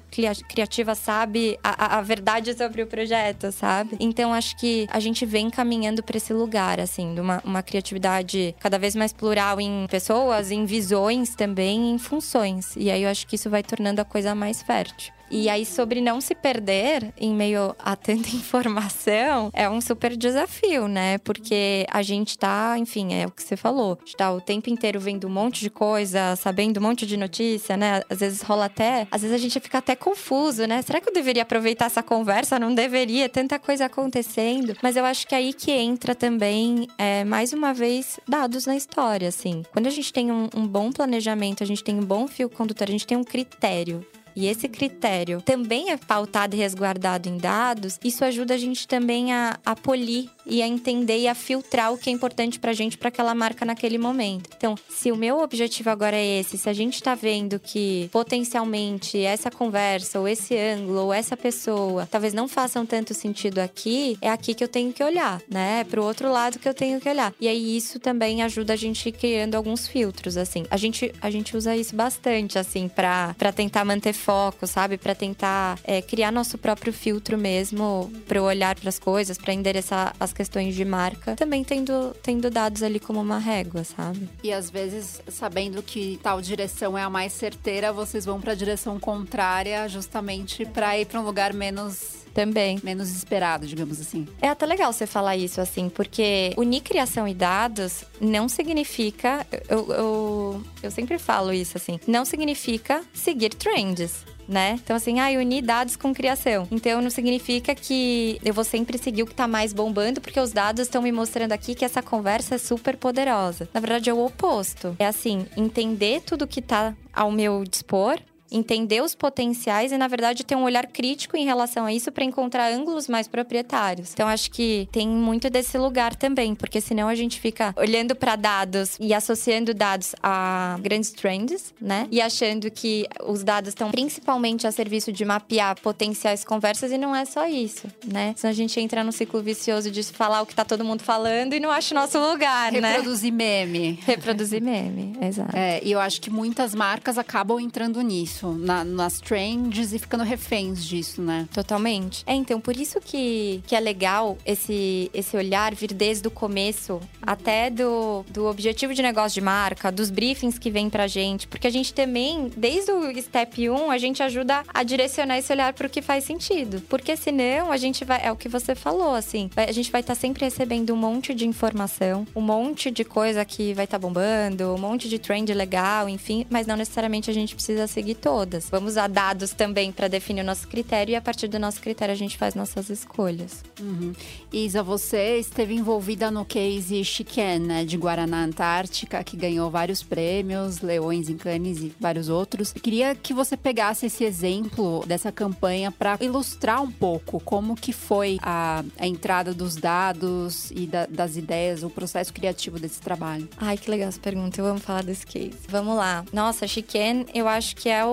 criativa 0.47 0.95
sabe 0.95 1.57
a, 1.63 1.97
a 1.97 2.01
verdade 2.01 2.53
sobre 2.53 2.81
o 2.81 2.87
projeto, 2.87 3.51
sabe? 3.51 3.95
Então 3.99 4.33
acho 4.33 4.57
que 4.57 4.87
a 4.91 4.99
gente 4.99 5.25
vem 5.25 5.49
caminhando 5.49 6.03
para 6.03 6.17
esse 6.17 6.33
lugar, 6.33 6.79
assim, 6.79 7.13
de 7.13 7.21
uma, 7.21 7.41
uma 7.43 7.63
criatividade 7.63 8.55
cada 8.59 8.77
vez 8.77 8.95
mais 8.95 9.13
plural 9.13 9.59
em 9.59 9.87
pessoas, 9.89 10.51
em 10.51 10.65
visões 10.65 11.35
também, 11.35 11.91
em 11.91 11.97
funções. 11.97 12.75
E 12.75 12.89
aí 12.89 13.03
eu 13.03 13.09
acho 13.09 13.27
que 13.27 13.35
isso 13.35 13.49
vai 13.49 13.63
tornando 13.63 14.01
a 14.01 14.05
coisa 14.05 14.35
mais 14.35 14.61
fértil. 14.61 15.13
E 15.35 15.49
aí, 15.49 15.65
sobre 15.65 15.99
não 15.99 16.21
se 16.21 16.35
perder 16.35 17.11
em 17.17 17.33
meio 17.33 17.75
a 17.79 17.95
tanta 17.95 18.29
informação, 18.37 19.49
é 19.51 19.67
um 19.67 19.81
super 19.81 20.15
desafio, 20.15 20.87
né? 20.87 21.17
Porque 21.17 21.87
a 21.89 22.03
gente 22.03 22.37
tá, 22.37 22.75
enfim, 22.77 23.15
é 23.15 23.25
o 23.25 23.31
que 23.31 23.41
você 23.41 23.57
falou, 23.57 23.97
está 24.05 24.31
o 24.31 24.39
tempo 24.39 24.69
inteiro 24.69 24.99
vendo 24.99 25.25
um 25.25 25.31
monte 25.31 25.61
de 25.61 25.71
coisa, 25.71 26.35
sabendo 26.35 26.79
um 26.79 26.83
monte 26.83 27.07
de 27.07 27.17
notícia, 27.17 27.75
né? 27.75 28.03
Às 28.07 28.19
vezes 28.19 28.43
rola 28.43 28.65
até, 28.65 29.07
às 29.09 29.23
vezes 29.23 29.33
a 29.35 29.39
gente 29.39 29.59
fica 29.59 29.79
até 29.79 29.95
confuso, 29.95 30.67
né? 30.67 30.83
Será 30.83 31.01
que 31.01 31.09
eu 31.09 31.13
deveria 31.13 31.41
aproveitar 31.41 31.85
essa 31.85 32.03
conversa? 32.03 32.59
Não 32.59 32.75
deveria, 32.75 33.27
tanta 33.27 33.57
coisa 33.57 33.85
acontecendo. 33.85 34.77
Mas 34.83 34.95
eu 34.95 35.03
acho 35.03 35.25
que 35.25 35.33
é 35.33 35.39
aí 35.39 35.51
que 35.51 35.71
entra 35.71 36.13
também, 36.13 36.87
é, 36.95 37.23
mais 37.23 37.53
uma 37.53 37.73
vez, 37.73 38.19
dados 38.29 38.67
na 38.67 38.75
história, 38.75 39.29
assim. 39.29 39.63
Quando 39.73 39.87
a 39.87 39.89
gente 39.89 40.13
tem 40.13 40.31
um, 40.31 40.47
um 40.55 40.67
bom 40.67 40.91
planejamento, 40.91 41.63
a 41.63 41.65
gente 41.65 41.83
tem 41.83 41.95
um 41.95 42.05
bom 42.05 42.27
fio 42.27 42.47
condutor, 42.47 42.87
a 42.87 42.91
gente 42.91 43.07
tem 43.07 43.17
um 43.17 43.23
critério 43.23 44.05
e 44.35 44.47
esse 44.47 44.67
critério 44.67 45.41
também 45.41 45.91
é 45.91 45.97
pautado 45.97 46.55
e 46.55 46.59
resguardado 46.59 47.29
em 47.29 47.37
dados, 47.37 47.99
isso 48.03 48.25
ajuda 48.25 48.53
a 48.53 48.57
gente 48.57 48.87
também 48.87 49.33
a, 49.33 49.57
a 49.65 49.75
polir 49.75 50.29
e 50.45 50.61
a 50.61 50.67
entender 50.67 51.19
e 51.19 51.27
a 51.27 51.35
filtrar 51.35 51.93
o 51.93 51.97
que 51.97 52.09
é 52.09 52.13
importante 52.13 52.59
pra 52.59 52.73
gente 52.73 52.97
para 52.97 53.09
aquela 53.09 53.33
marca 53.33 53.65
naquele 53.65 53.97
momento. 53.97 54.49
Então, 54.55 54.75
se 54.89 55.11
o 55.11 55.15
meu 55.15 55.39
objetivo 55.39 55.89
agora 55.89 56.15
é 56.15 56.39
esse, 56.39 56.57
se 56.57 56.69
a 56.69 56.73
gente 56.73 57.01
tá 57.01 57.15
vendo 57.15 57.59
que 57.59 58.09
potencialmente 58.11 59.19
essa 59.19 59.49
conversa, 59.49 60.19
ou 60.19 60.27
esse 60.27 60.57
ângulo, 60.57 61.05
ou 61.05 61.13
essa 61.13 61.37
pessoa, 61.37 62.07
talvez 62.09 62.33
não 62.33 62.47
façam 62.47 62.85
tanto 62.85 63.13
sentido 63.13 63.59
aqui, 63.59 64.17
é 64.21 64.29
aqui 64.29 64.53
que 64.53 64.63
eu 64.63 64.67
tenho 64.67 64.91
que 64.91 65.03
olhar, 65.03 65.41
né? 65.49 65.81
É 65.81 65.83
pro 65.83 66.03
outro 66.03 66.31
lado 66.31 66.59
que 66.59 66.67
eu 66.67 66.73
tenho 66.73 66.99
que 66.99 67.09
olhar. 67.09 67.33
E 67.39 67.47
aí 67.47 67.77
isso 67.77 67.99
também 67.99 68.41
ajuda 68.43 68.73
a 68.73 68.75
gente 68.75 69.11
criando 69.11 69.55
alguns 69.55 69.87
filtros, 69.87 70.37
assim. 70.37 70.65
A 70.69 70.77
gente, 70.77 71.13
a 71.21 71.29
gente 71.29 71.55
usa 71.55 71.75
isso 71.75 71.95
bastante, 71.95 72.59
assim, 72.59 72.87
para 72.87 73.51
tentar 73.55 73.85
manter 73.85 74.13
foco, 74.13 74.67
sabe? 74.67 74.97
Para 74.97 75.15
tentar 75.15 75.79
é, 75.83 76.01
criar 76.01 76.31
nosso 76.31 76.57
próprio 76.57 76.91
filtro 76.91 77.37
mesmo, 77.37 78.11
para 78.27 78.41
olhar 78.41 78.75
para 78.75 78.89
as 78.89 78.99
coisas, 78.99 79.37
para 79.37 79.53
endereçar 79.53 80.13
as 80.19 80.32
questões 80.33 80.75
de 80.75 80.83
marca, 80.83 81.35
também 81.35 81.63
tendo, 81.63 82.15
tendo 82.21 82.49
dados 82.49 82.83
ali 82.83 82.99
como 82.99 83.21
uma 83.21 83.39
régua, 83.39 83.83
sabe? 83.83 84.29
E 84.43 84.51
às 84.51 84.69
vezes, 84.69 85.21
sabendo 85.27 85.81
que 85.81 86.19
tal 86.21 86.41
direção 86.41 86.97
é 86.97 87.03
a 87.03 87.09
mais 87.09 87.33
certeira, 87.33 87.93
vocês 87.93 88.25
vão 88.25 88.41
para 88.41 88.53
a 88.53 88.55
direção 88.55 88.99
contrária, 88.99 89.87
justamente 89.87 90.65
para 90.65 90.97
ir 90.97 91.05
para 91.05 91.19
um 91.19 91.23
lugar 91.23 91.53
menos 91.53 92.23
também. 92.33 92.79
Menos 92.83 93.09
esperado, 93.15 93.65
digamos 93.67 94.01
assim. 94.01 94.27
É 94.41 94.49
até 94.49 94.65
legal 94.65 94.91
você 94.91 95.05
falar 95.05 95.37
isso, 95.37 95.61
assim, 95.61 95.87
porque 95.87 96.53
unir 96.57 96.81
criação 96.81 97.27
e 97.27 97.33
dados 97.33 98.03
não 98.19 98.49
significa. 98.49 99.45
Eu, 99.69 99.91
eu, 99.91 100.63
eu 100.81 100.91
sempre 100.91 101.17
falo 101.17 101.53
isso, 101.53 101.77
assim. 101.77 101.99
Não 102.07 102.25
significa 102.25 103.03
seguir 103.13 103.49
trends 103.49 104.25
né? 104.47 104.79
Então, 104.83 104.95
assim, 104.95 105.19
ah, 105.19 105.27
unir 105.29 105.61
dados 105.61 105.95
com 105.95 106.13
criação. 106.13 106.67
Então, 106.71 107.01
não 107.01 107.09
significa 107.09 107.73
que 107.75 108.39
eu 108.43 108.53
vou 108.53 108.63
sempre 108.63 108.97
seguir 108.97 109.23
o 109.23 109.27
que 109.27 109.35
tá 109.35 109.47
mais 109.47 109.73
bombando, 109.73 110.21
porque 110.21 110.39
os 110.39 110.51
dados 110.51 110.83
estão 110.83 111.01
me 111.01 111.11
mostrando 111.11 111.51
aqui 111.51 111.75
que 111.75 111.85
essa 111.85 112.01
conversa 112.01 112.55
é 112.55 112.57
super 112.57 112.97
poderosa. 112.97 113.67
Na 113.73 113.79
verdade, 113.79 114.09
é 114.09 114.13
o 114.13 114.25
oposto. 114.25 114.95
É 114.99 115.07
assim, 115.07 115.45
entender 115.55 116.21
tudo 116.21 116.47
que 116.47 116.61
tá 116.61 116.95
ao 117.13 117.31
meu 117.31 117.63
dispor 117.63 118.19
entender 118.53 119.01
os 119.01 119.15
potenciais 119.15 119.91
e, 119.91 119.97
na 119.97 120.07
verdade, 120.07 120.43
ter 120.43 120.55
um 120.55 120.63
olhar 120.63 120.85
crítico 120.85 121.35
em 121.35 121.43
relação 121.43 121.85
a 121.85 121.91
isso 121.91 122.11
para 122.11 122.23
encontrar 122.23 122.71
ângulos 122.71 123.07
mais 123.07 123.27
proprietários. 123.27 124.11
Então, 124.13 124.27
acho 124.27 124.51
que 124.51 124.87
tem 124.91 125.07
muito 125.07 125.49
desse 125.49 125.77
lugar 125.77 126.15
também, 126.15 126.53
porque 126.53 126.79
senão 126.79 127.07
a 127.07 127.15
gente 127.15 127.39
fica 127.39 127.73
olhando 127.75 128.15
para 128.15 128.35
dados 128.35 128.95
e 128.99 129.13
associando 129.13 129.73
dados 129.73 130.13
a 130.21 130.77
grandes 130.81 131.11
trends, 131.11 131.73
né? 131.81 132.07
E 132.11 132.21
achando 132.21 132.69
que 132.69 133.07
os 133.25 133.43
dados 133.43 133.69
estão 133.69 133.89
principalmente 133.89 134.67
a 134.67 134.71
serviço 134.71 135.11
de 135.11 135.25
mapear 135.25 135.79
potenciais 135.81 136.45
conversas 136.45 136.91
e 136.91 136.97
não 136.97 137.15
é 137.15 137.25
só 137.25 137.47
isso, 137.47 137.87
né? 138.05 138.33
Senão 138.37 138.51
a 138.51 138.55
gente 138.55 138.79
entra 138.79 139.03
no 139.03 139.11
ciclo 139.11 139.41
vicioso 139.41 139.89
de 139.89 140.03
falar 140.03 140.41
o 140.41 140.45
que 140.45 140.53
tá 140.53 140.63
todo 140.63 140.85
mundo 140.85 141.01
falando 141.01 141.53
e 141.53 141.59
não 141.59 141.71
acha 141.71 141.95
o 141.95 141.97
nosso 141.99 142.19
lugar, 142.19 142.71
Reproduzir 142.71 142.81
né? 142.81 142.91
Reproduzir 142.97 143.33
meme. 143.33 143.99
Reproduzir 144.05 144.61
meme, 144.61 145.17
exato. 145.21 145.55
É, 145.55 145.81
e 145.83 145.91
eu 145.91 145.99
acho 145.99 146.21
que 146.21 146.29
muitas 146.29 146.75
marcas 146.75 147.17
acabam 147.17 147.59
entrando 147.59 147.99
nisso 148.01 148.42
na, 148.51 148.83
nas 148.83 149.19
trends 149.19 149.93
e 149.93 149.99
ficando 149.99 150.23
reféns 150.23 150.83
disso, 150.83 151.21
né? 151.21 151.47
Totalmente. 151.53 152.23
É, 152.25 152.33
então, 152.33 152.59
por 152.59 152.75
isso 152.75 152.99
que, 152.99 153.61
que 153.65 153.75
é 153.75 153.79
legal 153.79 154.37
esse, 154.45 155.09
esse 155.13 155.35
olhar 155.35 155.73
vir 155.73 155.93
desde 155.93 156.27
o 156.27 156.31
começo 156.31 156.99
até 157.21 157.69
do, 157.69 158.25
do 158.29 158.45
objetivo 158.45 158.93
de 158.93 159.01
negócio 159.01 159.35
de 159.35 159.41
marca, 159.41 159.91
dos 159.91 160.09
briefings 160.09 160.57
que 160.57 160.69
vem 160.69 160.89
pra 160.89 161.07
gente, 161.07 161.47
porque 161.47 161.67
a 161.67 161.69
gente 161.69 161.93
também, 161.93 162.51
desde 162.55 162.91
o 162.91 163.21
step 163.21 163.69
1, 163.69 163.91
a 163.91 163.97
gente 163.97 164.21
ajuda 164.21 164.63
a 164.73 164.83
direcionar 164.83 165.37
esse 165.37 165.51
olhar 165.51 165.73
pro 165.73 165.89
que 165.89 166.01
faz 166.01 166.23
sentido. 166.23 166.81
Porque 166.89 167.15
senão 167.15 167.71
a 167.71 167.77
gente 167.77 168.03
vai, 168.03 168.25
é 168.25 168.31
o 168.31 168.35
que 168.35 168.49
você 168.49 168.75
falou, 168.75 169.15
assim, 169.15 169.49
a 169.55 169.71
gente 169.71 169.91
vai 169.91 170.01
estar 170.01 170.15
tá 170.15 170.19
sempre 170.19 170.45
recebendo 170.45 170.93
um 170.93 170.97
monte 170.97 171.33
de 171.33 171.47
informação, 171.47 172.27
um 172.35 172.41
monte 172.41 172.91
de 172.91 173.03
coisa 173.03 173.45
que 173.45 173.73
vai 173.73 173.85
estar 173.85 173.99
tá 173.99 174.01
bombando, 174.01 174.73
um 174.73 174.77
monte 174.77 175.07
de 175.07 175.19
trend 175.19 175.53
legal, 175.53 176.09
enfim, 176.09 176.45
mas 176.49 176.67
não 176.67 176.75
necessariamente 176.75 177.29
a 177.29 177.33
gente 177.33 177.55
precisa 177.55 177.87
seguir 177.87 178.15
todas. 178.23 178.69
Vamos 178.69 178.93
usar 178.93 179.09
dados 179.09 179.51
também 179.51 179.91
para 179.91 180.07
definir 180.07 180.41
o 180.41 180.45
nosso 180.45 180.65
critério 180.65 181.11
e 181.11 181.15
a 181.15 181.21
partir 181.21 181.49
do 181.49 181.59
nosso 181.59 181.81
critério 181.81 182.13
a 182.13 182.17
gente 182.17 182.37
faz 182.37 182.55
nossas 182.55 182.89
escolhas. 182.89 183.61
Uhum. 183.81 184.13
Isa, 184.51 184.81
você 184.81 185.37
esteve 185.37 185.73
envolvida 185.73 186.31
no 186.31 186.45
case 186.45 187.03
Chiquen, 187.03 187.59
né, 187.59 187.83
de 187.83 187.97
Guaraná 187.97 188.45
Antártica, 188.45 189.21
que 189.25 189.35
ganhou 189.35 189.69
vários 189.69 190.01
prêmios, 190.01 190.79
Leões 190.79 191.27
em 191.27 191.35
Cannes 191.35 191.79
e 191.79 191.93
vários 191.99 192.29
outros. 192.29 192.71
Eu 192.73 192.81
queria 192.81 193.13
que 193.13 193.33
você 193.33 193.57
pegasse 193.57 194.05
esse 194.05 194.23
exemplo 194.23 195.03
dessa 195.05 195.29
campanha 195.29 195.91
para 195.91 196.17
ilustrar 196.21 196.81
um 196.81 196.91
pouco 196.91 197.41
como 197.41 197.75
que 197.75 197.91
foi 197.91 198.37
a, 198.41 198.85
a 198.97 199.05
entrada 199.05 199.53
dos 199.53 199.75
dados 199.75 200.71
e 200.71 200.87
da, 200.87 201.05
das 201.07 201.35
ideias, 201.35 201.83
o 201.83 201.89
processo 201.89 202.31
criativo 202.33 202.79
desse 202.79 203.01
trabalho. 203.01 203.49
Ai, 203.57 203.77
que 203.77 203.91
legal 203.91 204.07
essa 204.07 204.19
pergunta. 204.19 204.61
Eu 204.61 204.65
amo 204.65 204.79
falar 204.79 205.03
desse 205.03 205.25
case. 205.25 205.57
Vamos 205.67 205.97
lá. 205.97 206.23
Nossa, 206.31 206.65
Chiquen, 206.65 207.25
eu 207.33 207.49
acho 207.49 207.75
que 207.75 207.89
é 207.89 208.05
o 208.05 208.12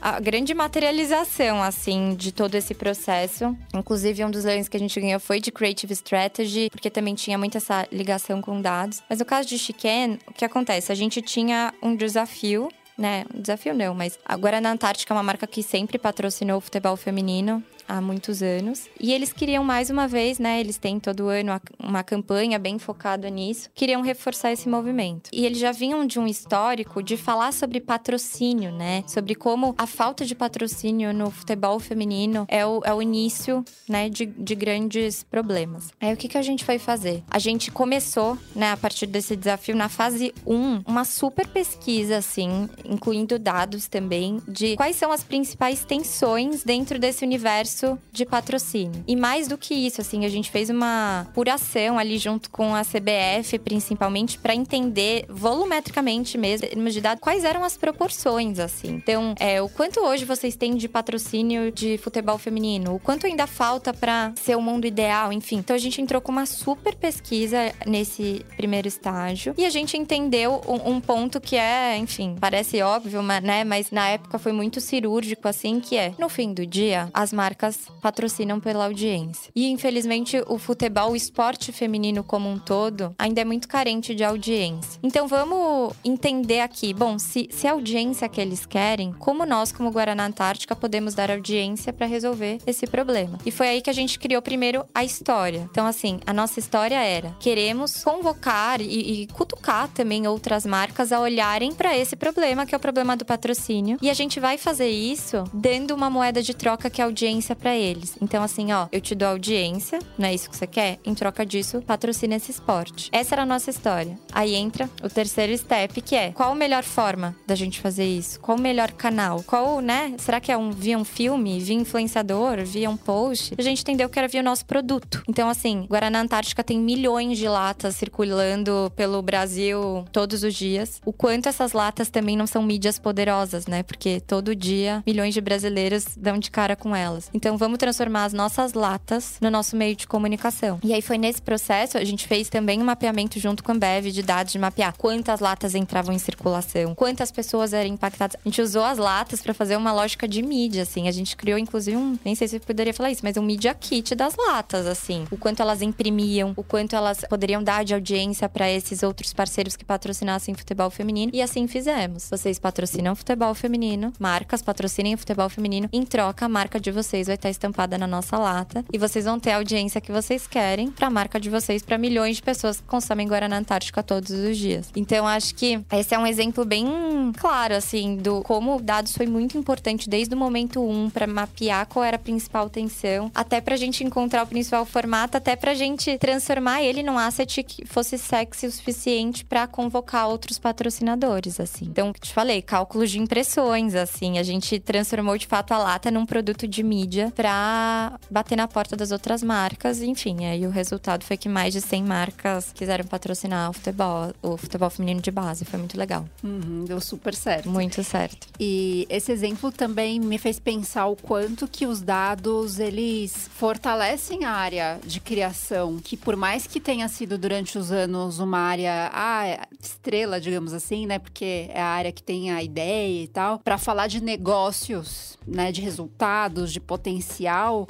a 0.00 0.20
grande 0.20 0.54
materialização, 0.54 1.62
assim, 1.62 2.14
de 2.14 2.32
todo 2.32 2.54
esse 2.54 2.74
processo. 2.74 3.56
Inclusive, 3.74 4.24
um 4.24 4.30
dos 4.30 4.44
leões 4.44 4.68
que 4.68 4.76
a 4.76 4.80
gente 4.80 4.98
ganhou 5.00 5.20
foi 5.20 5.40
de 5.40 5.50
Creative 5.50 5.92
Strategy, 5.92 6.68
porque 6.70 6.90
também 6.90 7.14
tinha 7.14 7.38
muito 7.38 7.56
essa 7.56 7.86
ligação 7.90 8.40
com 8.40 8.60
dados. 8.60 9.02
Mas 9.08 9.18
no 9.18 9.24
caso 9.24 9.48
de 9.48 9.58
Chiquen, 9.58 10.18
o 10.26 10.32
que 10.32 10.44
acontece? 10.44 10.92
A 10.92 10.94
gente 10.94 11.20
tinha 11.22 11.72
um 11.82 11.94
desafio 11.94 12.68
né? 12.96 13.24
Um 13.34 13.40
desafio 13.40 13.74
não, 13.74 13.94
mas 13.94 14.18
agora 14.24 14.60
na 14.60 14.70
Antártica 14.70 15.12
é 15.12 15.16
uma 15.16 15.22
marca 15.22 15.46
que 15.46 15.62
sempre 15.62 15.98
patrocinou 15.98 16.58
o 16.58 16.60
futebol 16.60 16.96
feminino 16.96 17.62
há 17.88 18.00
muitos 18.00 18.42
anos. 18.42 18.88
E 19.00 19.12
eles 19.12 19.32
queriam 19.32 19.64
mais 19.64 19.90
uma 19.90 20.06
vez, 20.08 20.38
né? 20.38 20.60
Eles 20.60 20.78
têm 20.78 20.98
todo 20.98 21.28
ano 21.28 21.60
uma 21.78 22.02
campanha 22.02 22.58
bem 22.58 22.78
focada 22.78 23.28
nisso. 23.28 23.68
Queriam 23.74 24.02
reforçar 24.02 24.52
esse 24.52 24.68
movimento. 24.68 25.30
E 25.32 25.44
eles 25.44 25.58
já 25.58 25.72
vinham 25.72 26.06
de 26.06 26.18
um 26.18 26.26
histórico 26.26 27.02
de 27.02 27.16
falar 27.16 27.52
sobre 27.52 27.80
patrocínio, 27.80 28.72
né? 28.72 29.04
Sobre 29.06 29.34
como 29.34 29.74
a 29.76 29.86
falta 29.86 30.24
de 30.24 30.34
patrocínio 30.34 31.12
no 31.12 31.30
futebol 31.30 31.78
feminino 31.78 32.46
é 32.48 32.64
o, 32.64 32.80
é 32.84 32.92
o 32.92 33.02
início, 33.02 33.64
né? 33.88 34.08
De, 34.08 34.26
de 34.26 34.54
grandes 34.54 35.22
problemas. 35.22 35.90
Aí 36.00 36.12
o 36.12 36.16
que, 36.16 36.28
que 36.28 36.38
a 36.38 36.42
gente 36.42 36.64
foi 36.64 36.78
fazer? 36.78 37.22
A 37.30 37.38
gente 37.38 37.70
começou, 37.70 38.38
né? 38.54 38.72
A 38.72 38.76
partir 38.76 39.06
desse 39.06 39.36
desafio, 39.36 39.76
na 39.76 39.88
fase 39.88 40.32
1, 40.46 40.82
uma 40.86 41.04
super 41.04 41.46
pesquisa, 41.46 42.18
assim, 42.18 42.68
incluindo 42.84 43.38
dados 43.38 43.88
também, 43.88 44.40
de 44.46 44.76
quais 44.76 44.96
são 44.96 45.10
as 45.12 45.22
principais 45.22 45.84
tensões 45.84 46.62
dentro 46.64 46.98
desse 46.98 47.24
universo 47.24 47.71
de 48.12 48.24
patrocínio. 48.24 49.04
E 49.06 49.16
mais 49.16 49.48
do 49.48 49.56
que 49.56 49.74
isso, 49.74 50.00
assim, 50.00 50.24
a 50.24 50.28
gente 50.28 50.50
fez 50.50 50.70
uma 50.70 51.22
apuração 51.22 51.98
ali 51.98 52.18
junto 52.18 52.50
com 52.50 52.74
a 52.74 52.82
CBF, 52.82 53.58
principalmente, 53.58 54.38
para 54.38 54.54
entender 54.54 55.24
volumetricamente 55.28 56.36
mesmo, 56.36 56.66
em 56.66 56.70
termos 56.70 56.94
de 56.94 57.00
dados, 57.00 57.22
quais 57.22 57.44
eram 57.44 57.64
as 57.64 57.76
proporções, 57.76 58.58
assim. 58.58 58.88
Então, 58.88 59.34
é, 59.38 59.60
o 59.62 59.68
quanto 59.68 60.00
hoje 60.00 60.24
vocês 60.24 60.56
têm 60.56 60.76
de 60.76 60.88
patrocínio 60.88 61.70
de 61.72 61.98
futebol 61.98 62.38
feminino? 62.38 62.94
O 62.94 62.98
quanto 62.98 63.26
ainda 63.26 63.46
falta 63.46 63.92
para 63.92 64.32
ser 64.36 64.56
o 64.56 64.62
mundo 64.62 64.86
ideal? 64.86 65.32
Enfim. 65.32 65.56
Então, 65.56 65.74
a 65.74 65.78
gente 65.78 66.00
entrou 66.00 66.20
com 66.20 66.32
uma 66.32 66.46
super 66.46 66.94
pesquisa 66.94 67.72
nesse 67.86 68.44
primeiro 68.56 68.88
estágio 68.88 69.54
e 69.56 69.64
a 69.64 69.70
gente 69.70 69.96
entendeu 69.96 70.60
um, 70.66 70.92
um 70.92 71.00
ponto 71.00 71.40
que 71.40 71.56
é, 71.56 71.96
enfim, 71.96 72.36
parece 72.40 72.82
óbvio, 72.82 73.22
mas, 73.22 73.42
né? 73.42 73.64
Mas 73.64 73.90
na 73.90 74.08
época 74.08 74.38
foi 74.38 74.52
muito 74.52 74.80
cirúrgico, 74.80 75.48
assim, 75.48 75.80
que 75.80 75.96
é, 75.96 76.14
no 76.18 76.28
fim 76.28 76.52
do 76.52 76.66
dia, 76.66 77.08
as 77.14 77.32
marcas 77.32 77.61
marcas 77.62 77.78
patrocinam 78.00 78.58
pela 78.58 78.84
audiência. 78.84 79.50
E 79.54 79.70
infelizmente 79.70 80.42
o 80.48 80.58
futebol, 80.58 81.12
o 81.12 81.16
esporte 81.16 81.70
feminino 81.70 82.24
como 82.24 82.50
um 82.50 82.58
todo, 82.58 83.14
ainda 83.18 83.40
é 83.40 83.44
muito 83.44 83.68
carente 83.68 84.14
de 84.14 84.24
audiência. 84.24 84.98
Então 85.02 85.28
vamos 85.28 85.94
entender 86.04 86.60
aqui, 86.60 86.92
bom, 86.92 87.18
se, 87.18 87.48
se 87.52 87.66
a 87.66 87.72
audiência 87.72 88.28
que 88.28 88.40
eles 88.40 88.66
querem, 88.66 89.12
como 89.12 89.46
nós, 89.46 89.70
como 89.70 89.90
Guaraná 89.90 90.26
Antártica, 90.26 90.74
podemos 90.74 91.14
dar 91.14 91.30
audiência 91.30 91.92
para 91.92 92.06
resolver 92.06 92.58
esse 92.66 92.86
problema. 92.86 93.38
E 93.46 93.50
foi 93.50 93.68
aí 93.68 93.82
que 93.82 93.90
a 93.90 93.94
gente 93.94 94.18
criou 94.18 94.42
primeiro 94.42 94.84
a 94.94 95.04
história. 95.04 95.68
Então, 95.70 95.86
assim, 95.86 96.18
a 96.26 96.32
nossa 96.32 96.58
história 96.58 96.96
era: 96.96 97.34
queremos 97.38 98.02
convocar 98.02 98.80
e, 98.80 99.22
e 99.22 99.26
cutucar 99.28 99.88
também 99.88 100.26
outras 100.26 100.66
marcas 100.66 101.12
a 101.12 101.20
olharem 101.20 101.72
para 101.72 101.96
esse 101.96 102.16
problema, 102.16 102.66
que 102.66 102.74
é 102.74 102.78
o 102.78 102.80
problema 102.80 103.16
do 103.16 103.24
patrocínio. 103.24 103.98
E 104.02 104.10
a 104.10 104.14
gente 104.14 104.40
vai 104.40 104.58
fazer 104.58 104.88
isso 104.88 105.44
dando 105.52 105.94
uma 105.94 106.10
moeda 106.10 106.42
de 106.42 106.54
troca 106.54 106.90
que 106.90 107.00
a 107.00 107.04
audiência 107.04 107.51
audiência 107.52 107.56
para 107.56 107.76
eles. 107.76 108.16
Então, 108.20 108.42
assim, 108.42 108.72
ó, 108.72 108.88
eu 108.90 109.00
te 109.00 109.14
dou 109.14 109.28
audiência, 109.28 109.98
não 110.18 110.28
é 110.28 110.34
isso 110.34 110.50
que 110.50 110.56
você 110.56 110.66
quer? 110.66 110.98
Em 111.04 111.14
troca 111.14 111.44
disso, 111.44 111.82
patrocina 111.82 112.34
esse 112.34 112.50
esporte. 112.50 113.08
Essa 113.12 113.34
era 113.34 113.42
a 113.42 113.46
nossa 113.46 113.70
história. 113.70 114.18
Aí 114.32 114.54
entra 114.54 114.88
o 115.02 115.08
terceiro 115.08 115.56
step, 115.56 116.00
que 116.00 116.16
é 116.16 116.32
qual 116.32 116.52
a 116.52 116.54
melhor 116.54 116.82
forma 116.82 117.36
da 117.46 117.54
gente 117.54 117.80
fazer 117.80 118.04
isso? 118.04 118.40
Qual 118.40 118.56
o 118.56 118.60
melhor 118.60 118.92
canal? 118.92 119.42
Qual, 119.42 119.80
né? 119.80 120.14
Será 120.18 120.40
que 120.40 120.50
é 120.50 120.56
um 120.56 120.70
via 120.70 120.98
um 120.98 121.04
filme, 121.04 121.60
via 121.60 121.76
influenciador, 121.76 122.64
via 122.64 122.88
um 122.88 122.96
post? 122.96 123.54
A 123.56 123.62
gente 123.62 123.82
entendeu 123.82 124.08
que 124.08 124.18
era 124.18 124.28
via 124.28 124.40
o 124.40 124.44
nosso 124.44 124.64
produto. 124.66 125.22
Então, 125.28 125.48
assim, 125.48 125.86
Guaraná 125.88 126.20
Antártica 126.20 126.64
tem 126.64 126.78
milhões 126.78 127.38
de 127.38 127.48
latas 127.48 127.96
circulando 127.96 128.92
pelo 128.96 129.20
Brasil 129.22 130.04
todos 130.12 130.42
os 130.42 130.54
dias. 130.54 131.00
O 131.04 131.12
quanto 131.12 131.48
essas 131.48 131.72
latas 131.72 132.10
também 132.10 132.36
não 132.36 132.46
são 132.46 132.62
mídias 132.62 132.98
poderosas, 132.98 133.66
né? 133.66 133.82
Porque 133.82 134.20
todo 134.20 134.54
dia 134.54 135.02
milhões 135.06 135.34
de 135.34 135.40
brasileiros 135.40 136.04
dão 136.16 136.38
de 136.38 136.50
cara 136.50 136.76
com 136.76 136.94
elas. 136.94 137.30
Então 137.42 137.58
vamos 137.58 137.76
transformar 137.76 138.26
as 138.26 138.32
nossas 138.32 138.72
latas 138.72 139.34
no 139.40 139.50
nosso 139.50 139.74
meio 139.74 139.96
de 139.96 140.06
comunicação. 140.06 140.78
E 140.80 140.94
aí 140.94 141.02
foi 141.02 141.18
nesse 141.18 141.42
processo, 141.42 141.98
a 141.98 142.04
gente 142.04 142.28
fez 142.28 142.48
também 142.48 142.80
um 142.80 142.84
mapeamento 142.84 143.40
junto 143.40 143.64
com 143.64 143.72
a 143.72 143.74
Ambev 143.74 144.12
de 144.12 144.22
dados 144.22 144.52
de 144.52 144.60
mapear 144.60 144.94
quantas 144.96 145.40
latas 145.40 145.74
entravam 145.74 146.14
em 146.14 146.20
circulação, 146.20 146.94
quantas 146.94 147.32
pessoas 147.32 147.72
eram 147.72 147.90
impactadas. 147.90 148.36
A 148.36 148.48
gente 148.48 148.62
usou 148.62 148.84
as 148.84 148.96
latas 148.96 149.42
para 149.42 149.52
fazer 149.52 149.74
uma 149.74 149.92
lógica 149.92 150.28
de 150.28 150.40
mídia, 150.40 150.84
assim. 150.84 151.08
A 151.08 151.10
gente 151.10 151.36
criou 151.36 151.58
inclusive 151.58 151.96
um, 151.96 152.16
nem 152.24 152.36
sei 152.36 152.46
se 152.46 152.58
eu 152.58 152.60
poderia 152.60 152.94
falar 152.94 153.10
isso, 153.10 153.22
mas 153.24 153.36
um 153.36 153.42
media 153.42 153.74
kit 153.74 154.14
das 154.14 154.36
latas, 154.36 154.86
assim. 154.86 155.26
O 155.28 155.36
quanto 155.36 155.60
elas 155.62 155.82
imprimiam, 155.82 156.52
o 156.56 156.62
quanto 156.62 156.94
elas 156.94 157.24
poderiam 157.28 157.60
dar 157.60 157.84
de 157.84 157.92
audiência 157.92 158.48
para 158.48 158.70
esses 158.70 159.02
outros 159.02 159.32
parceiros 159.32 159.74
que 159.74 159.84
patrocinassem 159.84 160.54
futebol 160.54 160.90
feminino. 160.90 161.32
E 161.34 161.42
assim 161.42 161.66
fizemos. 161.66 162.30
Vocês 162.30 162.60
patrocinam 162.60 163.16
futebol 163.16 163.52
feminino, 163.52 164.12
marcas 164.16 164.62
patrocinem 164.62 165.16
futebol 165.16 165.48
feminino. 165.48 165.88
Em 165.92 166.06
troca, 166.06 166.46
a 166.46 166.48
marca 166.48 166.78
de 166.78 166.92
vocês 166.92 167.31
vai 167.32 167.36
estar 167.36 167.50
estampada 167.50 167.96
na 167.96 168.06
nossa 168.06 168.36
lata 168.36 168.84
e 168.92 168.98
vocês 168.98 169.24
vão 169.24 169.40
ter 169.40 169.52
a 169.52 169.56
audiência 169.56 170.00
que 170.00 170.12
vocês 170.12 170.46
querem 170.46 170.90
para 170.90 171.06
a 171.06 171.10
marca 171.10 171.40
de 171.40 171.48
vocês, 171.48 171.82
para 171.82 171.96
milhões 171.96 172.36
de 172.36 172.42
pessoas 172.42 172.80
que 172.80 172.86
consomem 172.86 173.26
Guaraná 173.26 173.58
Antártica 173.58 174.02
todos 174.02 174.30
os 174.30 174.56
dias. 174.56 174.90
Então 174.94 175.26
acho 175.26 175.54
que 175.54 175.80
esse 175.92 176.14
é 176.14 176.18
um 176.18 176.26
exemplo 176.26 176.64
bem 176.64 177.32
claro 177.38 177.74
assim 177.74 178.16
do 178.16 178.42
como 178.42 178.80
dados 178.80 179.16
foi 179.16 179.26
muito 179.26 179.56
importante 179.56 180.08
desde 180.08 180.34
o 180.34 180.38
momento 180.38 180.80
1 180.80 181.04
um, 181.04 181.10
para 181.10 181.26
mapear 181.26 181.86
qual 181.86 182.04
era 182.04 182.16
a 182.16 182.18
principal 182.18 182.68
tensão, 182.68 183.30
até 183.34 183.60
pra 183.60 183.76
gente 183.76 184.04
encontrar 184.04 184.42
o 184.42 184.46
principal 184.46 184.84
formato, 184.84 185.36
até 185.36 185.56
pra 185.56 185.74
gente 185.74 186.18
transformar 186.18 186.82
ele 186.82 187.02
num 187.02 187.18
asset 187.18 187.62
que 187.62 187.86
fosse 187.86 188.18
sexy 188.18 188.66
o 188.66 188.72
suficiente 188.72 189.44
para 189.44 189.66
convocar 189.66 190.28
outros 190.28 190.58
patrocinadores, 190.58 191.60
assim. 191.60 191.86
Então, 191.86 192.12
te 192.12 192.32
falei, 192.32 192.62
cálculos 192.62 193.10
de 193.10 193.18
impressões, 193.18 193.94
assim, 193.94 194.38
a 194.38 194.42
gente 194.42 194.78
transformou 194.78 195.36
de 195.36 195.46
fato 195.46 195.72
a 195.72 195.78
lata 195.78 196.10
num 196.10 196.26
produto 196.26 196.66
de 196.66 196.82
mídia 196.82 197.21
para 197.30 198.18
bater 198.30 198.56
na 198.56 198.66
porta 198.66 198.96
das 198.96 199.10
outras 199.10 199.42
marcas, 199.42 200.02
enfim, 200.02 200.44
aí 200.44 200.66
o 200.66 200.70
resultado 200.70 201.24
foi 201.24 201.36
que 201.36 201.48
mais 201.48 201.72
de 201.72 201.80
100 201.80 202.02
marcas 202.04 202.72
quiseram 202.72 203.04
patrocinar 203.04 203.70
o 203.70 203.72
futebol, 203.72 204.32
o 204.42 204.56
futebol 204.56 204.90
feminino 204.90 205.20
de 205.20 205.30
base, 205.30 205.64
foi 205.64 205.78
muito 205.78 205.96
legal. 205.96 206.28
Uhum, 206.42 206.84
deu 206.84 207.00
super 207.00 207.34
certo. 207.34 207.68
Muito 207.68 208.02
certo. 208.02 208.48
E 208.58 209.06
esse 209.08 209.30
exemplo 209.32 209.70
também 209.70 210.20
me 210.20 210.38
fez 210.38 210.58
pensar 210.58 211.06
o 211.06 211.16
quanto 211.16 211.68
que 211.68 211.86
os 211.86 212.00
dados 212.00 212.78
eles 212.78 213.48
fortalecem 213.54 214.44
a 214.44 214.50
área 214.50 214.98
de 215.04 215.20
criação, 215.20 215.98
que 216.02 216.16
por 216.16 216.36
mais 216.36 216.66
que 216.66 216.80
tenha 216.80 217.08
sido 217.08 217.38
durante 217.38 217.78
os 217.78 217.92
anos 217.92 218.38
uma 218.38 218.58
área 218.58 219.10
ah, 219.12 219.66
estrela, 219.80 220.40
digamos 220.40 220.72
assim, 220.72 221.06
né, 221.06 221.18
porque 221.18 221.68
é 221.70 221.80
a 221.80 221.86
área 221.86 222.12
que 222.12 222.22
tem 222.22 222.50
a 222.50 222.62
ideia 222.62 223.24
e 223.24 223.28
tal, 223.28 223.58
para 223.58 223.78
falar 223.78 224.06
de 224.06 224.22
negócios, 224.22 225.38
né, 225.46 225.72
de 225.72 225.80
resultados, 225.80 226.72
de 226.72 226.80
potencial, 226.80 227.11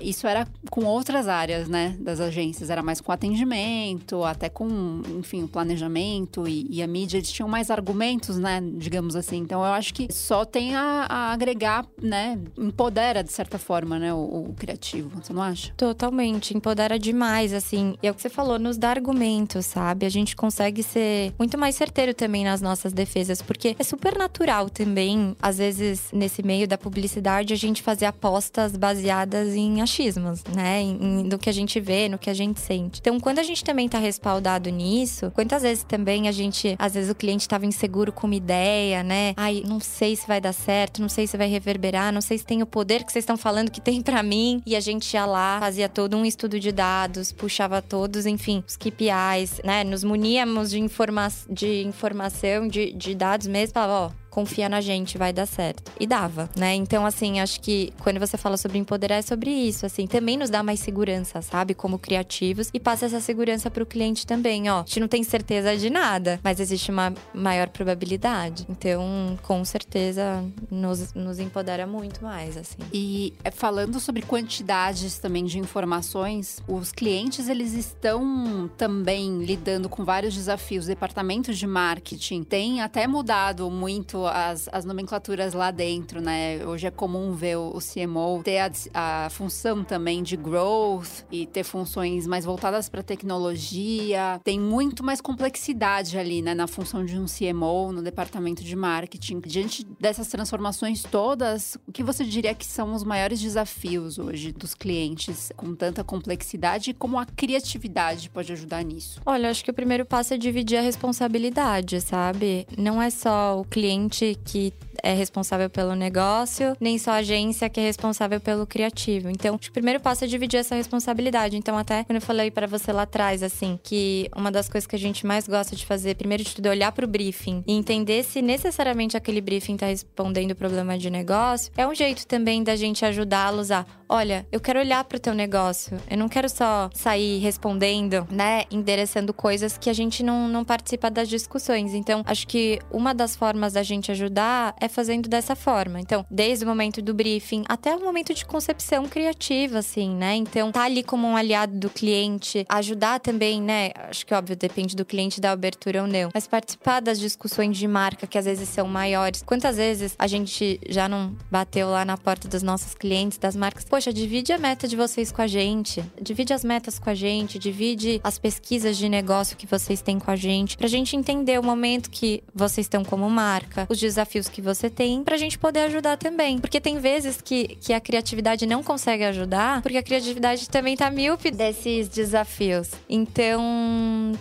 isso 0.00 0.26
era 0.26 0.46
com 0.70 0.84
outras 0.84 1.28
áreas, 1.28 1.68
né, 1.68 1.96
das 2.00 2.20
agências, 2.20 2.70
era 2.70 2.82
mais 2.82 3.00
com 3.00 3.12
atendimento, 3.12 4.24
até 4.24 4.48
com, 4.48 5.02
enfim, 5.18 5.44
o 5.44 5.48
planejamento 5.48 6.48
e, 6.48 6.66
e 6.68 6.82
a 6.82 6.86
mídia, 6.86 7.18
eles 7.18 7.30
tinham 7.30 7.48
mais 7.48 7.70
argumentos, 7.70 8.38
né, 8.38 8.60
digamos 8.74 9.14
assim. 9.14 9.38
Então 9.38 9.60
eu 9.60 9.72
acho 9.72 9.92
que 9.94 10.12
só 10.12 10.44
tem 10.44 10.74
a, 10.74 11.06
a 11.08 11.32
agregar, 11.32 11.86
né, 12.00 12.38
empodera 12.58 13.22
de 13.22 13.32
certa 13.32 13.58
forma, 13.58 13.98
né, 13.98 14.12
o, 14.12 14.48
o, 14.50 14.54
criativo, 14.54 15.10
você 15.22 15.32
não 15.32 15.42
acha? 15.42 15.72
Totalmente, 15.76 16.56
empodera 16.56 16.98
demais, 16.98 17.52
assim. 17.52 17.94
E 18.02 18.06
é 18.06 18.10
o 18.10 18.14
que 18.14 18.22
você 18.22 18.30
falou, 18.30 18.58
nos 18.58 18.78
dá 18.78 18.90
argumentos, 18.90 19.66
sabe? 19.66 20.06
A 20.06 20.10
gente 20.10 20.34
consegue 20.34 20.82
ser 20.82 21.32
muito 21.38 21.58
mais 21.58 21.74
certeiro 21.74 22.14
também 22.14 22.44
nas 22.44 22.60
nossas 22.60 22.92
defesas, 22.92 23.42
porque 23.42 23.76
é 23.78 23.84
super 23.84 24.16
natural 24.16 24.68
também, 24.68 25.36
às 25.40 25.58
vezes, 25.58 26.08
nesse 26.12 26.42
meio 26.42 26.66
da 26.66 26.78
publicidade, 26.78 27.52
a 27.52 27.56
gente 27.56 27.82
fazer 27.82 28.06
apostas 28.06 28.76
baseadas 28.76 29.11
em 29.54 29.80
achismos, 29.80 30.42
né? 30.44 30.82
No 30.82 31.38
que 31.38 31.48
a 31.48 31.52
gente 31.52 31.80
vê, 31.80 32.08
no 32.08 32.18
que 32.18 32.30
a 32.30 32.34
gente 32.34 32.60
sente. 32.60 33.00
Então, 33.00 33.18
quando 33.20 33.38
a 33.38 33.42
gente 33.42 33.64
também 33.64 33.88
tá 33.88 33.98
respaldado 33.98 34.70
nisso, 34.70 35.30
quantas 35.34 35.62
vezes 35.62 35.84
também 35.84 36.28
a 36.28 36.32
gente, 36.32 36.76
às 36.78 36.94
vezes 36.94 37.10
o 37.10 37.14
cliente 37.14 37.48
tava 37.48 37.66
inseguro 37.66 38.12
com 38.12 38.26
uma 38.26 38.36
ideia, 38.36 39.02
né? 39.02 39.34
Ai, 39.36 39.62
não 39.66 39.80
sei 39.80 40.16
se 40.16 40.26
vai 40.26 40.40
dar 40.40 40.52
certo, 40.52 41.00
não 41.00 41.08
sei 41.08 41.26
se 41.26 41.36
vai 41.36 41.48
reverberar, 41.48 42.12
não 42.12 42.20
sei 42.20 42.38
se 42.38 42.44
tem 42.44 42.62
o 42.62 42.66
poder 42.66 43.04
que 43.04 43.12
vocês 43.12 43.22
estão 43.22 43.36
falando 43.36 43.70
que 43.70 43.80
tem 43.80 44.00
para 44.02 44.22
mim. 44.22 44.62
E 44.64 44.76
a 44.76 44.80
gente 44.80 45.12
ia 45.14 45.26
lá, 45.26 45.58
fazia 45.60 45.88
todo 45.88 46.16
um 46.16 46.24
estudo 46.24 46.58
de 46.58 46.72
dados, 46.72 47.32
puxava 47.32 47.82
todos, 47.82 48.26
enfim, 48.26 48.62
os 48.66 48.76
KPIs, 48.76 49.60
né? 49.64 49.84
Nos 49.84 50.04
muníamos 50.04 50.70
de, 50.70 50.78
informa 50.78 51.28
de 51.48 51.82
informação, 51.82 52.68
de, 52.68 52.92
de 52.92 53.14
dados 53.14 53.46
mesmo, 53.46 53.74
falava, 53.74 54.06
ó, 54.06 54.21
confia 54.32 54.66
na 54.66 54.80
gente, 54.80 55.18
vai 55.18 55.30
dar 55.30 55.46
certo. 55.46 55.92
E 56.00 56.06
dava, 56.06 56.48
né? 56.56 56.74
Então, 56.74 57.04
assim, 57.04 57.38
acho 57.38 57.60
que 57.60 57.92
quando 58.00 58.18
você 58.18 58.38
fala 58.38 58.56
sobre 58.56 58.78
empoderar, 58.78 59.16
é 59.16 59.22
sobre 59.22 59.50
isso, 59.50 59.84
assim. 59.84 60.06
Também 60.06 60.38
nos 60.38 60.48
dá 60.48 60.62
mais 60.62 60.80
segurança, 60.80 61.42
sabe? 61.42 61.74
Como 61.74 61.98
criativos. 61.98 62.70
E 62.72 62.80
passa 62.80 63.04
essa 63.04 63.20
segurança 63.20 63.70
pro 63.70 63.84
cliente 63.84 64.26
também, 64.26 64.70
ó. 64.70 64.80
A 64.80 64.84
gente 64.84 65.00
não 65.00 65.08
tem 65.08 65.22
certeza 65.22 65.76
de 65.76 65.90
nada, 65.90 66.40
mas 66.42 66.58
existe 66.60 66.90
uma 66.90 67.12
maior 67.34 67.68
probabilidade. 67.68 68.66
Então, 68.70 69.38
com 69.42 69.62
certeza, 69.66 70.42
nos, 70.70 71.12
nos 71.12 71.38
empodera 71.38 71.86
muito 71.86 72.24
mais, 72.24 72.56
assim. 72.56 72.78
E 72.90 73.34
é, 73.44 73.50
falando 73.50 74.00
sobre 74.00 74.22
quantidades 74.22 75.18
também 75.18 75.44
de 75.44 75.58
informações, 75.58 76.62
os 76.66 76.90
clientes, 76.90 77.50
eles 77.50 77.74
estão 77.74 78.70
também 78.78 79.44
lidando 79.44 79.90
com 79.90 80.06
vários 80.06 80.34
desafios. 80.34 80.86
Departamentos 80.86 81.58
de 81.58 81.66
marketing 81.66 82.42
têm 82.42 82.80
até 82.80 83.06
mudado 83.06 83.70
muito 83.70 84.21
as, 84.26 84.68
as 84.72 84.84
nomenclaturas 84.84 85.54
lá 85.54 85.70
dentro, 85.70 86.20
né? 86.20 86.64
Hoje 86.66 86.86
é 86.86 86.90
comum 86.90 87.32
ver 87.32 87.56
o, 87.56 87.78
CMO 87.78 88.42
ter 88.42 88.58
a, 88.58 88.70
a 88.94 89.30
função 89.30 89.84
também 89.84 90.22
de 90.22 90.36
growth 90.36 91.24
e 91.30 91.46
ter 91.46 91.64
funções 91.64 92.26
mais 92.26 92.44
voltadas 92.44 92.88
para 92.88 93.02
tecnologia. 93.02 94.40
Tem 94.44 94.58
muito 94.58 95.04
mais 95.04 95.20
complexidade 95.20 96.18
ali, 96.18 96.42
né? 96.42 96.54
Na 96.54 96.66
função 96.66 97.04
de 97.04 97.18
um 97.18 97.26
CMO, 97.26 97.92
no 97.92 98.02
departamento 98.02 98.62
de 98.62 98.76
marketing. 98.76 99.40
Diante 99.40 99.84
dessas 100.00 100.28
transformações 100.28 101.02
todas, 101.02 101.76
o 101.86 101.92
que 101.92 102.02
você 102.02 102.24
diria 102.24 102.54
que 102.54 102.66
são 102.66 102.94
os 102.94 103.04
maiores 103.04 103.40
desafios 103.40 104.18
hoje 104.18 104.52
dos 104.52 104.74
clientes 104.74 105.52
com 105.56 105.74
tanta 105.74 106.04
complexidade 106.04 106.90
e 106.90 106.94
como 106.94 107.18
a 107.18 107.26
criatividade 107.26 108.30
pode 108.30 108.52
ajudar 108.52 108.82
nisso? 108.84 109.20
Olha, 109.24 109.50
acho 109.50 109.64
que 109.64 109.70
o 109.70 109.74
primeiro 109.74 110.04
passo 110.04 110.34
é 110.34 110.38
dividir 110.38 110.78
a 110.78 110.82
responsabilidade, 110.82 112.00
sabe? 112.00 112.66
Não 112.76 113.00
é 113.00 113.10
só 113.10 113.60
o 113.60 113.64
cliente 113.64 114.11
gente 114.12 114.36
que 114.44 114.72
é 115.02 115.12
responsável 115.12 115.68
pelo 115.68 115.94
negócio, 115.94 116.76
nem 116.80 116.98
só 116.98 117.12
a 117.12 117.16
agência 117.16 117.68
que 117.68 117.80
é 117.80 117.82
responsável 117.82 118.40
pelo 118.40 118.66
criativo. 118.66 119.28
Então, 119.28 119.56
o 119.56 119.72
primeiro 119.72 120.00
passo 120.00 120.24
é 120.24 120.26
dividir 120.26 120.60
essa 120.60 120.74
responsabilidade. 120.74 121.56
Então, 121.56 121.76
até 121.76 122.04
quando 122.04 122.16
eu 122.16 122.22
falei 122.22 122.50
para 122.50 122.66
você 122.66 122.92
lá 122.92 123.02
atrás, 123.02 123.42
assim, 123.42 123.78
que 123.82 124.30
uma 124.36 124.50
das 124.50 124.68
coisas 124.68 124.86
que 124.86 124.94
a 124.94 124.98
gente 124.98 125.26
mais 125.26 125.48
gosta 125.48 125.74
de 125.74 125.84
fazer, 125.84 126.14
primeiro 126.14 126.44
de 126.44 126.54
tudo, 126.54 126.66
é 126.66 126.70
olhar 126.70 126.92
para 126.92 127.04
o 127.04 127.08
briefing 127.08 127.64
e 127.66 127.72
entender 127.72 128.22
se 128.22 128.40
necessariamente 128.40 129.16
aquele 129.16 129.40
briefing 129.40 129.74
está 129.74 129.86
respondendo 129.86 130.52
o 130.52 130.56
problema 130.56 130.96
de 130.96 131.10
negócio, 131.10 131.72
é 131.76 131.86
um 131.86 131.94
jeito 131.94 132.26
também 132.26 132.62
da 132.62 132.76
gente 132.76 133.04
ajudá-los 133.04 133.70
a, 133.70 133.84
olha, 134.08 134.46
eu 134.52 134.60
quero 134.60 134.78
olhar 134.78 135.02
para 135.04 135.16
o 135.16 135.20
teu 135.20 135.34
negócio. 135.34 135.98
Eu 136.08 136.16
não 136.16 136.28
quero 136.28 136.48
só 136.48 136.90
sair 136.94 137.38
respondendo, 137.38 138.26
né, 138.30 138.64
endereçando 138.70 139.34
coisas 139.34 139.76
que 139.76 139.90
a 139.90 139.92
gente 139.92 140.22
não, 140.22 140.48
não 140.48 140.64
participa 140.64 141.10
das 141.10 141.28
discussões. 141.28 141.94
Então, 141.94 142.22
acho 142.26 142.46
que 142.46 142.78
uma 142.90 143.12
das 143.12 143.34
formas 143.34 143.72
da 143.72 143.82
gente 143.82 144.10
ajudar 144.12 144.74
é 144.78 144.88
fazendo 144.92 145.28
dessa 145.28 145.56
forma. 145.56 146.00
Então, 146.00 146.24
desde 146.30 146.64
o 146.64 146.68
momento 146.68 147.02
do 147.02 147.12
briefing 147.14 147.64
até 147.68 147.94
o 147.96 148.00
momento 148.00 148.32
de 148.34 148.44
concepção 148.44 149.08
criativa, 149.08 149.78
assim, 149.78 150.14
né? 150.14 150.36
Então, 150.36 150.70
tá 150.70 150.82
ali 150.82 151.02
como 151.02 151.26
um 151.26 151.36
aliado 151.36 151.78
do 151.78 151.90
cliente, 151.90 152.64
ajudar 152.68 153.20
também, 153.20 153.60
né? 153.60 153.90
Acho 154.08 154.26
que 154.26 154.34
óbvio, 154.34 154.56
depende 154.56 154.94
do 154.94 155.04
cliente 155.04 155.40
dar 155.40 155.52
abertura 155.52 156.02
ou 156.02 156.08
não, 156.08 156.30
mas 156.32 156.46
participar 156.46 157.00
das 157.00 157.18
discussões 157.18 157.76
de 157.76 157.88
marca 157.88 158.26
que 158.26 158.38
às 158.38 158.44
vezes 158.44 158.68
são 158.68 158.86
maiores. 158.86 159.42
Quantas 159.42 159.76
vezes 159.76 160.14
a 160.18 160.26
gente 160.26 160.80
já 160.88 161.08
não 161.08 161.34
bateu 161.50 161.88
lá 161.88 162.04
na 162.04 162.16
porta 162.16 162.48
dos 162.48 162.62
nossos 162.62 162.94
clientes, 162.94 163.38
das 163.38 163.56
marcas? 163.56 163.84
Poxa, 163.84 164.12
divide 164.12 164.52
a 164.52 164.58
meta 164.58 164.86
de 164.86 164.96
vocês 164.96 165.32
com 165.32 165.42
a 165.42 165.46
gente, 165.46 166.04
divide 166.20 166.52
as 166.52 166.64
metas 166.64 166.98
com 166.98 167.10
a 167.10 167.14
gente, 167.14 167.58
divide 167.58 168.20
as 168.22 168.38
pesquisas 168.38 168.96
de 168.96 169.08
negócio 169.08 169.56
que 169.56 169.66
vocês 169.66 170.02
têm 170.02 170.18
com 170.18 170.30
a 170.30 170.36
gente, 170.36 170.76
pra 170.76 170.88
gente 170.88 171.16
entender 171.16 171.58
o 171.58 171.62
momento 171.62 172.10
que 172.10 172.42
vocês 172.54 172.84
estão 172.86 173.04
como 173.04 173.28
marca, 173.30 173.86
os 173.88 173.98
desafios 173.98 174.48
que 174.48 174.60
vocês 174.60 174.81
você 174.82 174.90
tem 174.90 175.22
pra 175.22 175.36
gente 175.36 175.58
poder 175.58 175.80
ajudar 175.80 176.16
também. 176.16 176.58
Porque 176.58 176.80
tem 176.80 176.98
vezes 176.98 177.40
que, 177.40 177.76
que 177.76 177.92
a 177.92 178.00
criatividade 178.00 178.66
não 178.66 178.82
consegue 178.82 179.22
ajudar, 179.24 179.80
porque 179.80 179.96
a 179.96 180.02
criatividade 180.02 180.68
também 180.68 180.96
tá 180.96 181.08
míope 181.08 181.50
desses 181.52 182.08
desafios. 182.08 182.90
Então, 183.08 183.62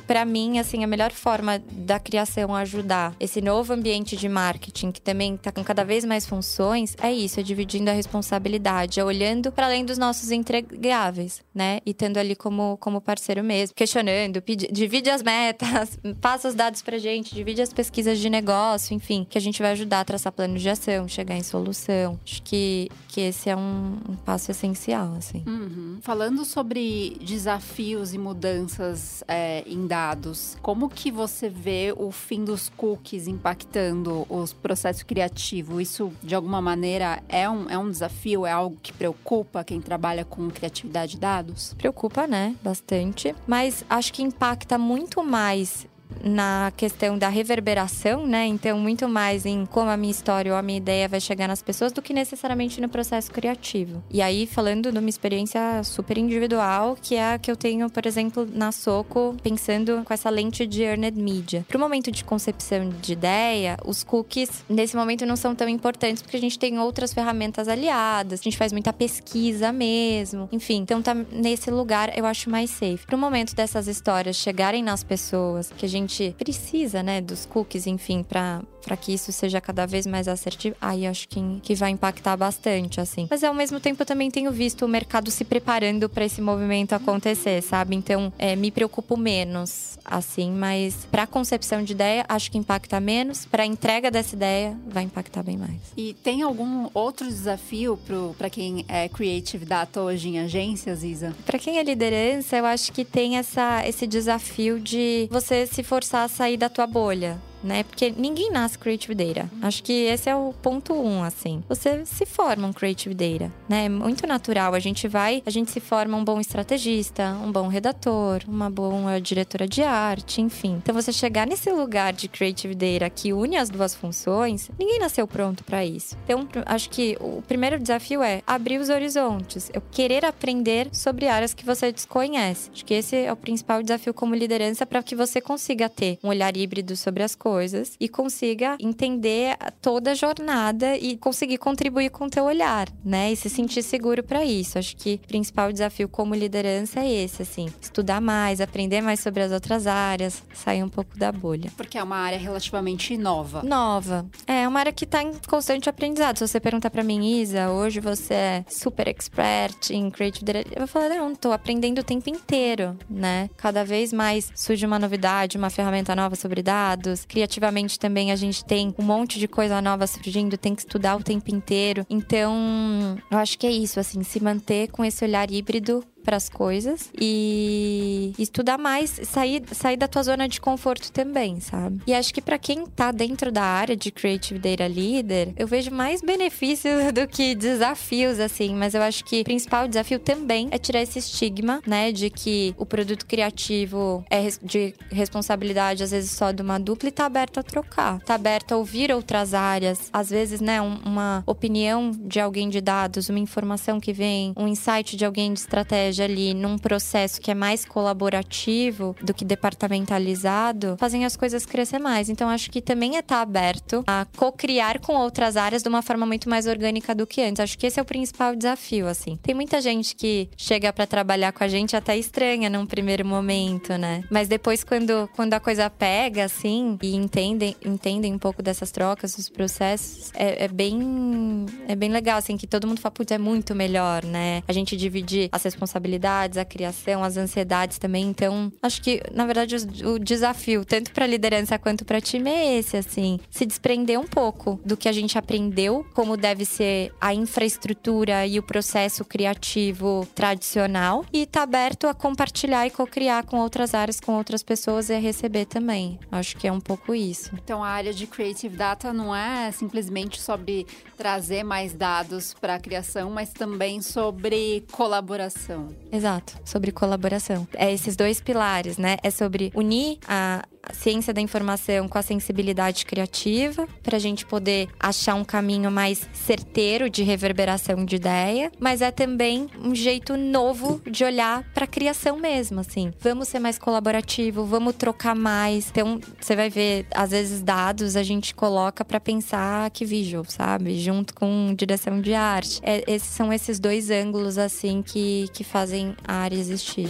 para 0.07 0.25
mim, 0.25 0.57
assim, 0.57 0.83
a 0.83 0.87
melhor 0.87 1.11
forma 1.11 1.61
da 1.71 1.99
criação 1.99 2.55
ajudar 2.55 3.15
esse 3.19 3.39
novo 3.39 3.73
ambiente 3.73 4.15
de 4.15 4.27
marketing, 4.27 4.91
que 4.91 5.01
também 5.01 5.37
tá 5.37 5.51
com 5.51 5.63
cada 5.63 5.83
vez 5.83 6.03
mais 6.03 6.25
funções, 6.25 6.95
é 7.01 7.11
isso, 7.11 7.39
é 7.39 7.43
dividindo 7.43 7.91
a 7.91 7.93
responsabilidade, 7.93 8.99
é 8.99 9.03
olhando 9.03 9.51
para 9.51 9.67
além 9.67 9.85
dos 9.85 9.97
nossos 9.97 10.31
entregáveis, 10.31 11.43
né? 11.53 11.79
E 11.85 11.93
tendo 11.93 12.17
ali 12.17 12.35
como, 12.35 12.77
como 12.77 12.99
parceiro 12.99 13.43
mesmo, 13.43 13.75
questionando, 13.75 14.41
pedi, 14.41 14.67
divide 14.71 15.09
as 15.09 15.21
metas, 15.21 15.99
passa 16.19 16.47
os 16.47 16.55
dados 16.55 16.81
pra 16.81 16.97
gente, 16.97 17.35
divide 17.35 17.61
as 17.61 17.71
pesquisas 17.71 18.17
de 18.17 18.29
negócio, 18.29 18.95
enfim, 18.95 19.25
que 19.29 19.37
a 19.37 19.41
gente 19.41 19.61
vai 19.61 19.71
ajudar 19.71 19.99
a 19.99 20.05
traçar 20.05 20.30
traçar 20.31 20.41
plano 20.41 20.57
de 20.57 20.69
ação, 20.69 21.07
chegar 21.07 21.35
em 21.35 21.43
solução. 21.43 22.17
Acho 22.25 22.41
que, 22.41 22.89
que 23.07 23.21
esse 23.21 23.49
é 23.49 23.55
um, 23.55 23.97
um 24.09 24.15
passo 24.15 24.51
essencial, 24.51 25.13
assim. 25.17 25.43
Uhum. 25.45 25.99
Falando 26.01 26.43
sobre 26.45 27.17
desafios 27.21 28.13
e 28.13 28.17
mudanças 28.17 29.23
é, 29.27 29.63
em 29.67 29.85
dados, 29.85 30.57
como 30.61 30.89
que 30.89 31.11
você 31.11 31.49
vê 31.49 31.93
o 31.95 32.11
fim 32.11 32.43
dos 32.43 32.69
cookies 32.69 33.27
impactando 33.27 34.25
os 34.29 34.53
processos 34.53 35.03
criativos? 35.03 35.81
Isso, 35.81 36.11
de 36.23 36.33
alguma 36.33 36.61
maneira, 36.61 37.21
é 37.27 37.49
um, 37.49 37.69
é 37.69 37.77
um 37.77 37.89
desafio? 37.89 38.45
É 38.45 38.51
algo 38.51 38.77
que 38.81 38.93
preocupa 38.93 39.63
quem 39.63 39.81
trabalha 39.81 40.25
com 40.25 40.49
criatividade 40.49 41.13
de 41.13 41.19
dados? 41.19 41.75
Preocupa, 41.77 42.25
né? 42.25 42.55
Bastante. 42.63 43.35
Mas 43.45 43.83
acho 43.89 44.13
que 44.13 44.23
impacta 44.23 44.77
muito 44.77 45.23
mais 45.23 45.85
na 46.23 46.71
questão 46.75 47.17
da 47.17 47.29
reverberação, 47.29 48.25
né? 48.25 48.45
Então, 48.45 48.79
muito 48.79 49.07
mais 49.07 49.45
em 49.45 49.65
como 49.65 49.89
a 49.89 49.97
minha 49.97 50.11
história 50.11 50.51
ou 50.51 50.57
a 50.57 50.61
minha 50.61 50.77
ideia 50.77 51.07
vai 51.07 51.19
chegar 51.19 51.47
nas 51.47 51.61
pessoas 51.61 51.91
do 51.91 52.01
que 52.01 52.13
necessariamente 52.13 52.81
no 52.81 52.89
processo 52.89 53.31
criativo. 53.31 54.03
E 54.09 54.21
aí, 54.21 54.45
falando 54.45 54.91
de 54.91 54.97
uma 54.97 55.09
experiência 55.09 55.83
super 55.83 56.17
individual, 56.17 56.97
que 57.01 57.15
é 57.15 57.33
a 57.33 57.39
que 57.39 57.49
eu 57.49 57.55
tenho, 57.55 57.89
por 57.89 58.05
exemplo, 58.05 58.47
na 58.51 58.71
Soco, 58.71 59.35
pensando 59.41 60.03
com 60.03 60.13
essa 60.13 60.29
lente 60.29 60.65
de 60.65 60.83
earned 60.83 61.17
media. 61.19 61.65
Para 61.67 61.77
o 61.77 61.79
momento 61.79 62.11
de 62.11 62.23
concepção 62.23 62.89
de 62.89 63.13
ideia, 63.13 63.77
os 63.85 64.03
cookies, 64.03 64.63
nesse 64.69 64.95
momento, 64.95 65.25
não 65.25 65.35
são 65.35 65.55
tão 65.55 65.67
importantes, 65.67 66.21
porque 66.21 66.37
a 66.37 66.41
gente 66.41 66.57
tem 66.57 66.79
outras 66.79 67.13
ferramentas 67.13 67.67
aliadas, 67.67 68.39
a 68.39 68.43
gente 68.43 68.57
faz 68.57 68.71
muita 68.71 68.91
pesquisa 68.91 69.71
mesmo. 69.71 70.49
Enfim, 70.51 70.77
então 70.77 71.01
tá 71.01 71.13
nesse 71.13 71.69
lugar 71.69 72.17
eu 72.17 72.25
acho 72.25 72.49
mais 72.49 72.69
safe. 72.69 73.05
Para 73.05 73.15
o 73.15 73.19
momento 73.19 73.55
dessas 73.55 73.87
histórias 73.87 74.35
chegarem 74.35 74.83
nas 74.83 75.03
pessoas, 75.03 75.71
que 75.75 75.85
a 75.85 75.89
gente 75.89 76.00
precisa, 76.37 77.03
né, 77.03 77.21
dos 77.21 77.45
cookies, 77.45 77.87
enfim, 77.87 78.23
para 78.23 78.61
para 78.81 78.97
que 78.97 79.13
isso 79.13 79.31
seja 79.31 79.61
cada 79.61 79.85
vez 79.85 80.05
mais 80.05 80.27
assertivo, 80.27 80.75
aí 80.81 81.05
acho 81.05 81.27
que, 81.29 81.39
que 81.61 81.75
vai 81.75 81.91
impactar 81.91 82.35
bastante, 82.35 82.99
assim. 82.99 83.27
Mas 83.29 83.43
ao 83.43 83.53
mesmo 83.53 83.79
tempo 83.79 84.01
eu 84.01 84.05
também 84.05 84.29
tenho 84.29 84.51
visto 84.51 84.85
o 84.85 84.87
mercado 84.87 85.31
se 85.31 85.45
preparando 85.45 86.09
para 86.09 86.25
esse 86.25 86.41
movimento 86.41 86.93
acontecer, 86.93 87.61
sabe? 87.61 87.95
Então 87.95 88.33
é, 88.37 88.55
me 88.55 88.71
preocupo 88.71 89.15
menos, 89.15 89.97
assim, 90.03 90.51
mas 90.51 91.07
para 91.11 91.27
concepção 91.27 91.83
de 91.83 91.93
ideia 91.93 92.25
acho 92.27 92.51
que 92.51 92.57
impacta 92.57 92.99
menos, 92.99 93.45
para 93.45 93.65
entrega 93.65 94.09
dessa 94.09 94.35
ideia 94.35 94.77
vai 94.87 95.03
impactar 95.03 95.43
bem 95.43 95.57
mais. 95.57 95.79
E 95.95 96.13
tem 96.15 96.41
algum 96.41 96.89
outro 96.93 97.27
desafio 97.27 97.99
para 98.37 98.49
quem 98.49 98.85
é 98.87 99.07
Creative 99.07 99.65
Data 99.65 100.01
hoje 100.01 100.29
em 100.29 100.39
agências, 100.39 101.03
Isa? 101.03 101.35
Para 101.45 101.59
quem 101.59 101.77
é 101.77 101.83
liderança, 101.83 102.57
eu 102.57 102.65
acho 102.65 102.91
que 102.91 103.05
tem 103.05 103.37
essa, 103.37 103.87
esse 103.87 104.07
desafio 104.07 104.79
de 104.79 105.27
você 105.29 105.67
se 105.67 105.83
forçar 105.91 106.23
a 106.23 106.29
sair 106.29 106.55
da 106.55 106.69
tua 106.69 106.87
bolha 106.87 107.37
né? 107.63 107.83
Porque 107.83 108.13
ninguém 108.15 108.51
nasce 108.51 108.77
Creative 108.77 109.15
Data. 109.15 109.49
Acho 109.61 109.83
que 109.83 109.93
esse 109.93 110.29
é 110.29 110.35
o 110.35 110.53
ponto 110.61 110.93
um, 110.93 111.23
assim. 111.23 111.63
Você 111.69 112.05
se 112.05 112.25
forma 112.25 112.67
um 112.67 112.73
Creative 112.73 113.13
Data, 113.13 113.51
né? 113.69 113.85
É 113.85 113.89
muito 113.89 114.25
natural. 114.27 114.73
A 114.73 114.79
gente 114.79 115.07
vai, 115.07 115.41
a 115.45 115.49
gente 115.49 115.71
se 115.71 115.79
forma 115.79 116.17
um 116.17 116.23
bom 116.23 116.39
estrategista, 116.39 117.37
um 117.43 117.51
bom 117.51 117.67
redator, 117.67 118.41
uma 118.47 118.69
boa 118.69 119.19
diretora 119.21 119.67
de 119.67 119.83
arte, 119.83 120.41
enfim. 120.41 120.79
Então 120.81 120.93
você 120.93 121.11
chegar 121.11 121.47
nesse 121.47 121.71
lugar 121.71 122.13
de 122.13 122.27
Creative 122.27 122.75
Data 122.75 123.09
que 123.09 123.33
une 123.33 123.57
as 123.57 123.69
duas 123.69 123.93
funções, 123.93 124.69
ninguém 124.79 124.99
nasceu 124.99 125.27
pronto 125.27 125.63
para 125.63 125.85
isso. 125.85 126.17
Então, 126.23 126.47
acho 126.65 126.89
que 126.89 127.17
o 127.19 127.41
primeiro 127.47 127.79
desafio 127.79 128.23
é 128.23 128.41
abrir 128.45 128.79
os 128.79 128.89
horizontes. 128.89 129.69
Eu 129.73 129.81
querer 129.91 130.25
aprender 130.25 130.89
sobre 130.91 131.27
áreas 131.27 131.53
que 131.53 131.65
você 131.65 131.91
desconhece. 131.91 132.69
Acho 132.73 132.85
que 132.85 132.93
esse 132.93 133.15
é 133.15 133.31
o 133.31 133.35
principal 133.35 133.81
desafio 133.81 134.13
como 134.13 134.35
liderança 134.35 134.85
para 134.85 135.03
que 135.03 135.15
você 135.15 135.39
consiga 135.39 135.89
ter 135.89 136.17
um 136.23 136.29
olhar 136.29 136.55
híbrido 136.55 136.95
sobre 136.95 137.23
as 137.23 137.35
coisas 137.35 137.50
coisas 137.51 137.97
e 137.99 138.07
consiga 138.07 138.77
entender 138.79 139.57
toda 139.81 140.11
a 140.11 140.13
jornada 140.13 140.95
e 140.95 141.17
conseguir 141.17 141.57
contribuir 141.57 142.09
com 142.09 142.25
o 142.25 142.29
teu 142.29 142.45
olhar, 142.45 142.87
né? 143.03 143.33
E 143.33 143.35
se 143.35 143.49
sentir 143.49 143.83
seguro 143.83 144.23
para 144.23 144.45
isso. 144.45 144.79
Acho 144.79 144.95
que 144.95 145.19
o 145.21 145.27
principal 145.27 145.69
desafio 145.69 146.07
como 146.07 146.33
liderança 146.33 147.01
é 147.01 147.11
esse, 147.11 147.41
assim, 147.41 147.67
estudar 147.81 148.21
mais, 148.21 148.61
aprender 148.61 149.01
mais 149.01 149.19
sobre 149.19 149.43
as 149.43 149.51
outras 149.51 149.85
áreas, 149.85 150.41
sair 150.53 150.81
um 150.81 150.87
pouco 150.87 151.17
da 151.17 151.29
bolha. 151.29 151.69
Porque 151.75 151.97
é 151.97 152.03
uma 152.03 152.15
área 152.15 152.39
relativamente 152.39 153.17
nova. 153.17 153.63
Nova. 153.63 154.25
É 154.47 154.65
uma 154.65 154.79
área 154.79 154.93
que 154.93 155.05
tá 155.05 155.21
em 155.21 155.33
constante 155.49 155.89
aprendizado. 155.89 156.37
Se 156.37 156.47
você 156.47 156.59
perguntar 156.59 156.89
para 156.89 157.03
mim, 157.03 157.41
Isa, 157.41 157.69
hoje 157.69 157.99
você 157.99 158.33
é 158.33 158.65
super 158.69 159.09
expert 159.09 159.89
em 159.89 160.09
creative 160.09 160.45
direction, 160.45 160.73
eu 160.73 160.79
vou 160.79 160.87
falar, 160.87 161.09
não, 161.09 161.35
tô 161.35 161.51
aprendendo 161.51 161.99
o 161.99 162.03
tempo 162.03 162.29
inteiro, 162.29 162.97
né? 163.09 163.49
Cada 163.57 163.83
vez 163.83 164.13
mais 164.13 164.49
surge 164.55 164.85
uma 164.85 164.97
novidade, 164.97 165.57
uma 165.57 165.69
ferramenta 165.69 166.15
nova 166.15 166.37
sobre 166.37 166.63
dados, 166.63 167.25
criativamente 167.41 167.97
também 167.97 168.31
a 168.31 168.35
gente 168.35 168.63
tem 168.63 168.93
um 168.99 169.03
monte 169.03 169.39
de 169.39 169.47
coisa 169.47 169.81
nova 169.81 170.05
surgindo, 170.05 170.57
tem 170.57 170.75
que 170.75 170.81
estudar 170.81 171.15
o 171.15 171.23
tempo 171.23 171.49
inteiro. 171.49 172.05
Então, 172.07 173.17
eu 173.31 173.37
acho 173.37 173.57
que 173.57 173.65
é 173.65 173.71
isso, 173.71 173.99
assim, 173.99 174.21
se 174.21 174.39
manter 174.43 174.89
com 174.91 175.03
esse 175.03 175.25
olhar 175.25 175.49
híbrido 175.49 176.03
para 176.21 176.37
as 176.37 176.49
coisas 176.49 177.09
e 177.19 178.33
estudar 178.37 178.77
mais, 178.77 179.19
sair, 179.23 179.63
sair 179.71 179.97
da 179.97 180.07
tua 180.07 180.23
zona 180.23 180.47
de 180.47 180.61
conforto 180.61 181.11
também, 181.11 181.59
sabe? 181.59 182.01
E 182.07 182.13
acho 182.13 182.33
que 182.33 182.41
para 182.41 182.57
quem 182.57 182.85
tá 182.85 183.11
dentro 183.11 183.51
da 183.51 183.63
área 183.63 183.95
de 183.95 184.11
Creative 184.11 184.59
Data 184.59 184.87
Leader, 184.87 185.53
eu 185.57 185.67
vejo 185.67 185.91
mais 185.91 186.21
benefícios 186.21 187.11
do 187.13 187.27
que 187.27 187.55
desafios, 187.55 188.39
assim, 188.39 188.75
mas 188.75 188.93
eu 188.93 189.01
acho 189.01 189.23
que 189.25 189.41
o 189.41 189.43
principal 189.43 189.87
desafio 189.87 190.19
também 190.19 190.67
é 190.71 190.77
tirar 190.77 191.01
esse 191.01 191.19
estigma, 191.19 191.81
né, 191.85 192.11
de 192.11 192.29
que 192.29 192.73
o 192.77 192.85
produto 192.85 193.25
criativo 193.25 194.23
é 194.29 194.47
de 194.61 194.93
responsabilidade, 195.09 196.03
às 196.03 196.11
vezes, 196.11 196.31
só 196.31 196.51
de 196.51 196.61
uma 196.61 196.79
dupla 196.79 197.09
e 197.09 197.11
tá 197.11 197.25
aberto 197.25 197.59
a 197.59 197.63
trocar, 197.63 198.19
tá 198.21 198.35
aberto 198.35 198.73
a 198.73 198.77
ouvir 198.77 199.11
outras 199.11 199.53
áreas, 199.53 200.09
às 200.13 200.29
vezes, 200.29 200.61
né, 200.61 200.81
uma 200.81 201.43
opinião 201.45 202.11
de 202.11 202.39
alguém 202.39 202.69
de 202.69 202.81
dados, 202.81 203.29
uma 203.29 203.39
informação 203.39 203.99
que 203.99 204.13
vem, 204.13 204.53
um 204.55 204.67
insight 204.67 205.15
de 205.15 205.25
alguém 205.25 205.53
de 205.53 205.59
estratégia 205.59 206.10
estratégia 206.11 206.25
ali 206.25 206.53
num 206.53 206.77
processo 206.77 207.39
que 207.39 207.49
é 207.49 207.55
mais 207.55 207.85
colaborativo 207.85 209.15
do 209.21 209.33
que 209.33 209.45
departamentalizado, 209.45 210.95
fazem 210.99 211.25
as 211.25 211.35
coisas 211.35 211.65
crescer 211.65 211.99
mais. 211.99 212.29
Então 212.29 212.49
acho 212.49 212.69
que 212.69 212.81
também 212.81 213.15
é 213.15 213.19
estar 213.19 213.37
tá 213.37 213.41
aberto 213.41 214.03
a 214.05 214.27
co-criar 214.35 214.99
com 214.99 215.13
outras 215.13 215.57
áreas 215.57 215.81
de 215.81 215.89
uma 215.89 216.01
forma 216.01 216.25
muito 216.25 216.49
mais 216.49 216.67
orgânica 216.67 217.15
do 217.15 217.25
que 217.25 217.41
antes. 217.41 217.59
Acho 217.59 217.77
que 217.77 217.87
esse 217.87 217.99
é 217.99 218.03
o 218.03 218.05
principal 218.05 218.55
desafio, 218.55 219.07
assim. 219.07 219.37
Tem 219.41 219.55
muita 219.55 219.81
gente 219.81 220.15
que 220.15 220.49
chega 220.57 220.91
para 220.91 221.07
trabalhar 221.07 221.51
com 221.53 221.63
a 221.63 221.67
gente 221.67 221.95
até 221.95 222.17
estranha 222.17 222.69
num 222.69 222.85
primeiro 222.85 223.25
momento, 223.25 223.97
né? 223.97 224.23
Mas 224.29 224.47
depois 224.47 224.83
quando, 224.83 225.29
quando 225.35 225.53
a 225.53 225.59
coisa 225.59 225.89
pega 225.89 226.45
assim 226.45 226.97
e 227.01 227.15
entendem, 227.15 227.75
entendem 227.85 228.33
um 228.33 228.39
pouco 228.39 228.61
dessas 228.61 228.91
trocas, 228.91 229.35
dos 229.35 229.49
processos, 229.49 230.31
é, 230.35 230.65
é 230.65 230.67
bem 230.67 231.65
é 231.87 231.95
bem 231.95 232.09
legal 232.09 232.37
assim 232.37 232.57
que 232.57 232.67
todo 232.67 232.87
mundo 232.87 232.99
fala, 232.99 233.11
putz, 233.11 233.31
é 233.31 233.37
muito 233.37 233.73
melhor, 233.73 234.23
né? 234.25 234.63
A 234.67 234.73
gente 234.73 234.97
dividir 234.97 235.49
as 235.51 235.63
responsabilidades 235.63 236.00
responsabilidades, 236.01 236.57
a 236.57 236.65
criação, 236.65 237.23
as 237.23 237.37
ansiedades 237.37 237.97
também. 237.97 238.25
Então, 238.25 238.71
acho 238.81 239.01
que, 239.01 239.21
na 239.33 239.45
verdade, 239.45 239.75
o, 240.05 240.19
desafio, 240.19 240.83
tanto 240.83 241.11
para 241.11 241.27
liderança 241.27 241.77
quanto 241.77 242.03
para 242.03 242.19
time, 242.19 242.49
é 242.49 242.77
esse, 242.77 242.97
assim. 242.97 243.39
Se 243.49 243.65
desprender 243.65 244.19
um 244.19 244.27
pouco 244.27 244.79
do 244.83 244.97
que 244.97 245.07
a 245.07 245.11
gente 245.11 245.37
aprendeu, 245.37 246.05
como 246.13 246.35
deve 246.35 246.65
ser 246.65 247.13
a 247.19 247.33
infraestrutura 247.33 248.45
e 248.45 248.59
o 248.59 248.63
processo 248.63 249.23
criativo 249.23 250.27
tradicional, 250.33 251.25
e 251.31 251.45
tá 251.45 251.63
aberto 251.63 252.07
a 252.07 252.13
compartilhar 252.13 252.87
e 252.87 252.89
co-criar 252.89 253.43
com 253.45 253.57
outras 253.57 253.93
áreas, 253.93 254.19
com 254.19 254.33
outras 254.33 254.63
pessoas 254.63 255.09
e 255.09 255.13
a 255.13 255.19
receber 255.19 255.65
também. 255.65 256.19
Acho 256.31 256.57
que 256.57 256.67
é 256.67 256.71
um 256.71 256.81
pouco 256.81 257.13
isso. 257.13 257.51
Então, 257.63 257.83
a 257.83 257.89
área 257.89 258.13
de 258.13 258.25
Creative 258.27 258.75
Data 258.75 259.13
não 259.13 259.35
é 259.35 259.71
simplesmente 259.71 260.41
sobre 260.41 260.85
trazer 261.17 261.63
mais 261.63 261.93
dados 261.93 262.53
para 262.53 262.75
a 262.75 262.79
criação, 262.79 263.29
mas 263.29 263.51
também 263.53 264.01
sobre 264.01 264.83
colaboração. 264.91 265.90
Exato, 266.11 266.57
sobre 266.65 266.91
colaboração. 266.91 267.67
É 267.73 267.91
esses 267.91 268.15
dois 268.15 268.41
pilares, 268.41 268.97
né? 268.97 269.17
É 269.23 269.31
sobre 269.31 269.71
unir 269.73 270.19
a, 270.27 270.63
ciência 270.93 271.33
da 271.33 271.41
informação 271.41 272.07
com 272.07 272.17
a 272.17 272.21
sensibilidade 272.21 273.05
criativa, 273.05 273.87
para 274.03 274.17
a 274.17 274.19
gente 274.19 274.45
poder 274.45 274.89
achar 274.99 275.35
um 275.35 275.43
caminho 275.43 275.91
mais 275.91 276.27
certeiro 276.33 277.09
de 277.09 277.23
reverberação 277.23 278.05
de 278.05 278.15
ideia, 278.15 278.71
mas 278.79 279.01
é 279.01 279.11
também 279.11 279.67
um 279.83 279.93
jeito 279.93 280.37
novo 280.37 281.01
de 281.09 281.23
olhar 281.23 281.63
para 281.73 281.85
a 281.85 281.87
criação 281.87 282.37
mesmo, 282.37 282.79
assim. 282.79 283.11
Vamos 283.19 283.47
ser 283.47 283.59
mais 283.59 283.77
colaborativo, 283.77 284.65
vamos 284.65 284.95
trocar 284.95 285.35
mais. 285.35 285.89
Então, 285.89 286.19
você 286.39 286.55
vai 286.55 286.69
ver, 286.69 287.05
às 287.13 287.31
vezes 287.31 287.61
dados 287.61 288.15
a 288.15 288.23
gente 288.23 288.53
coloca 288.53 289.03
para 289.03 289.19
pensar 289.19 289.89
que 289.91 290.05
visual, 290.05 290.45
sabe? 290.47 290.99
Junto 290.99 291.33
com 291.33 291.73
direção 291.75 292.21
de 292.21 292.33
arte. 292.33 292.79
É, 292.83 293.03
esses 293.07 293.29
são 293.29 293.51
esses 293.51 293.79
dois 293.79 294.09
ângulos 294.09 294.57
assim 294.57 295.01
que, 295.01 295.47
que 295.53 295.63
fazem 295.63 296.15
a 296.27 296.35
área 296.35 296.55
existir. 296.55 297.09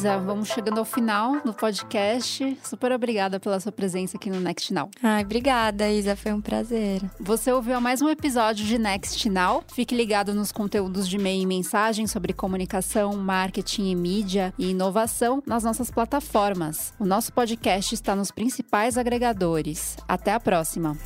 Isa, 0.00 0.16
vamos 0.16 0.48
chegando 0.48 0.78
ao 0.78 0.84
final 0.86 1.42
do 1.42 1.52
podcast. 1.52 2.56
Super 2.64 2.90
obrigada 2.90 3.38
pela 3.38 3.60
sua 3.60 3.70
presença 3.70 4.16
aqui 4.16 4.30
no 4.30 4.40
Next 4.40 4.72
Now. 4.72 4.88
Ai, 5.02 5.22
obrigada, 5.22 5.90
Isa. 5.90 6.16
Foi 6.16 6.32
um 6.32 6.40
prazer. 6.40 7.02
Você 7.20 7.52
ouviu 7.52 7.78
mais 7.82 8.00
um 8.00 8.08
episódio 8.08 8.64
de 8.64 8.78
Next 8.78 9.28
Now. 9.28 9.62
Fique 9.70 9.94
ligado 9.94 10.32
nos 10.32 10.52
conteúdos 10.52 11.06
de 11.06 11.16
e-mail 11.16 11.42
e 11.42 11.46
mensagem 11.46 12.06
sobre 12.06 12.32
comunicação, 12.32 13.14
marketing 13.14 13.90
e 13.90 13.94
mídia 13.94 14.54
e 14.56 14.70
inovação 14.70 15.42
nas 15.46 15.64
nossas 15.64 15.90
plataformas. 15.90 16.94
O 16.98 17.04
nosso 17.04 17.30
podcast 17.30 17.94
está 17.94 18.16
nos 18.16 18.30
principais 18.30 18.96
agregadores. 18.96 19.98
Até 20.08 20.32
a 20.32 20.40
próxima. 20.40 20.96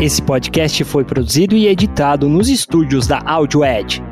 Esse 0.00 0.22
podcast 0.22 0.82
foi 0.84 1.04
produzido 1.04 1.54
e 1.54 1.68
editado 1.68 2.26
nos 2.26 2.48
estúdios 2.48 3.06
da 3.06 3.18
AudioEd 3.18 4.02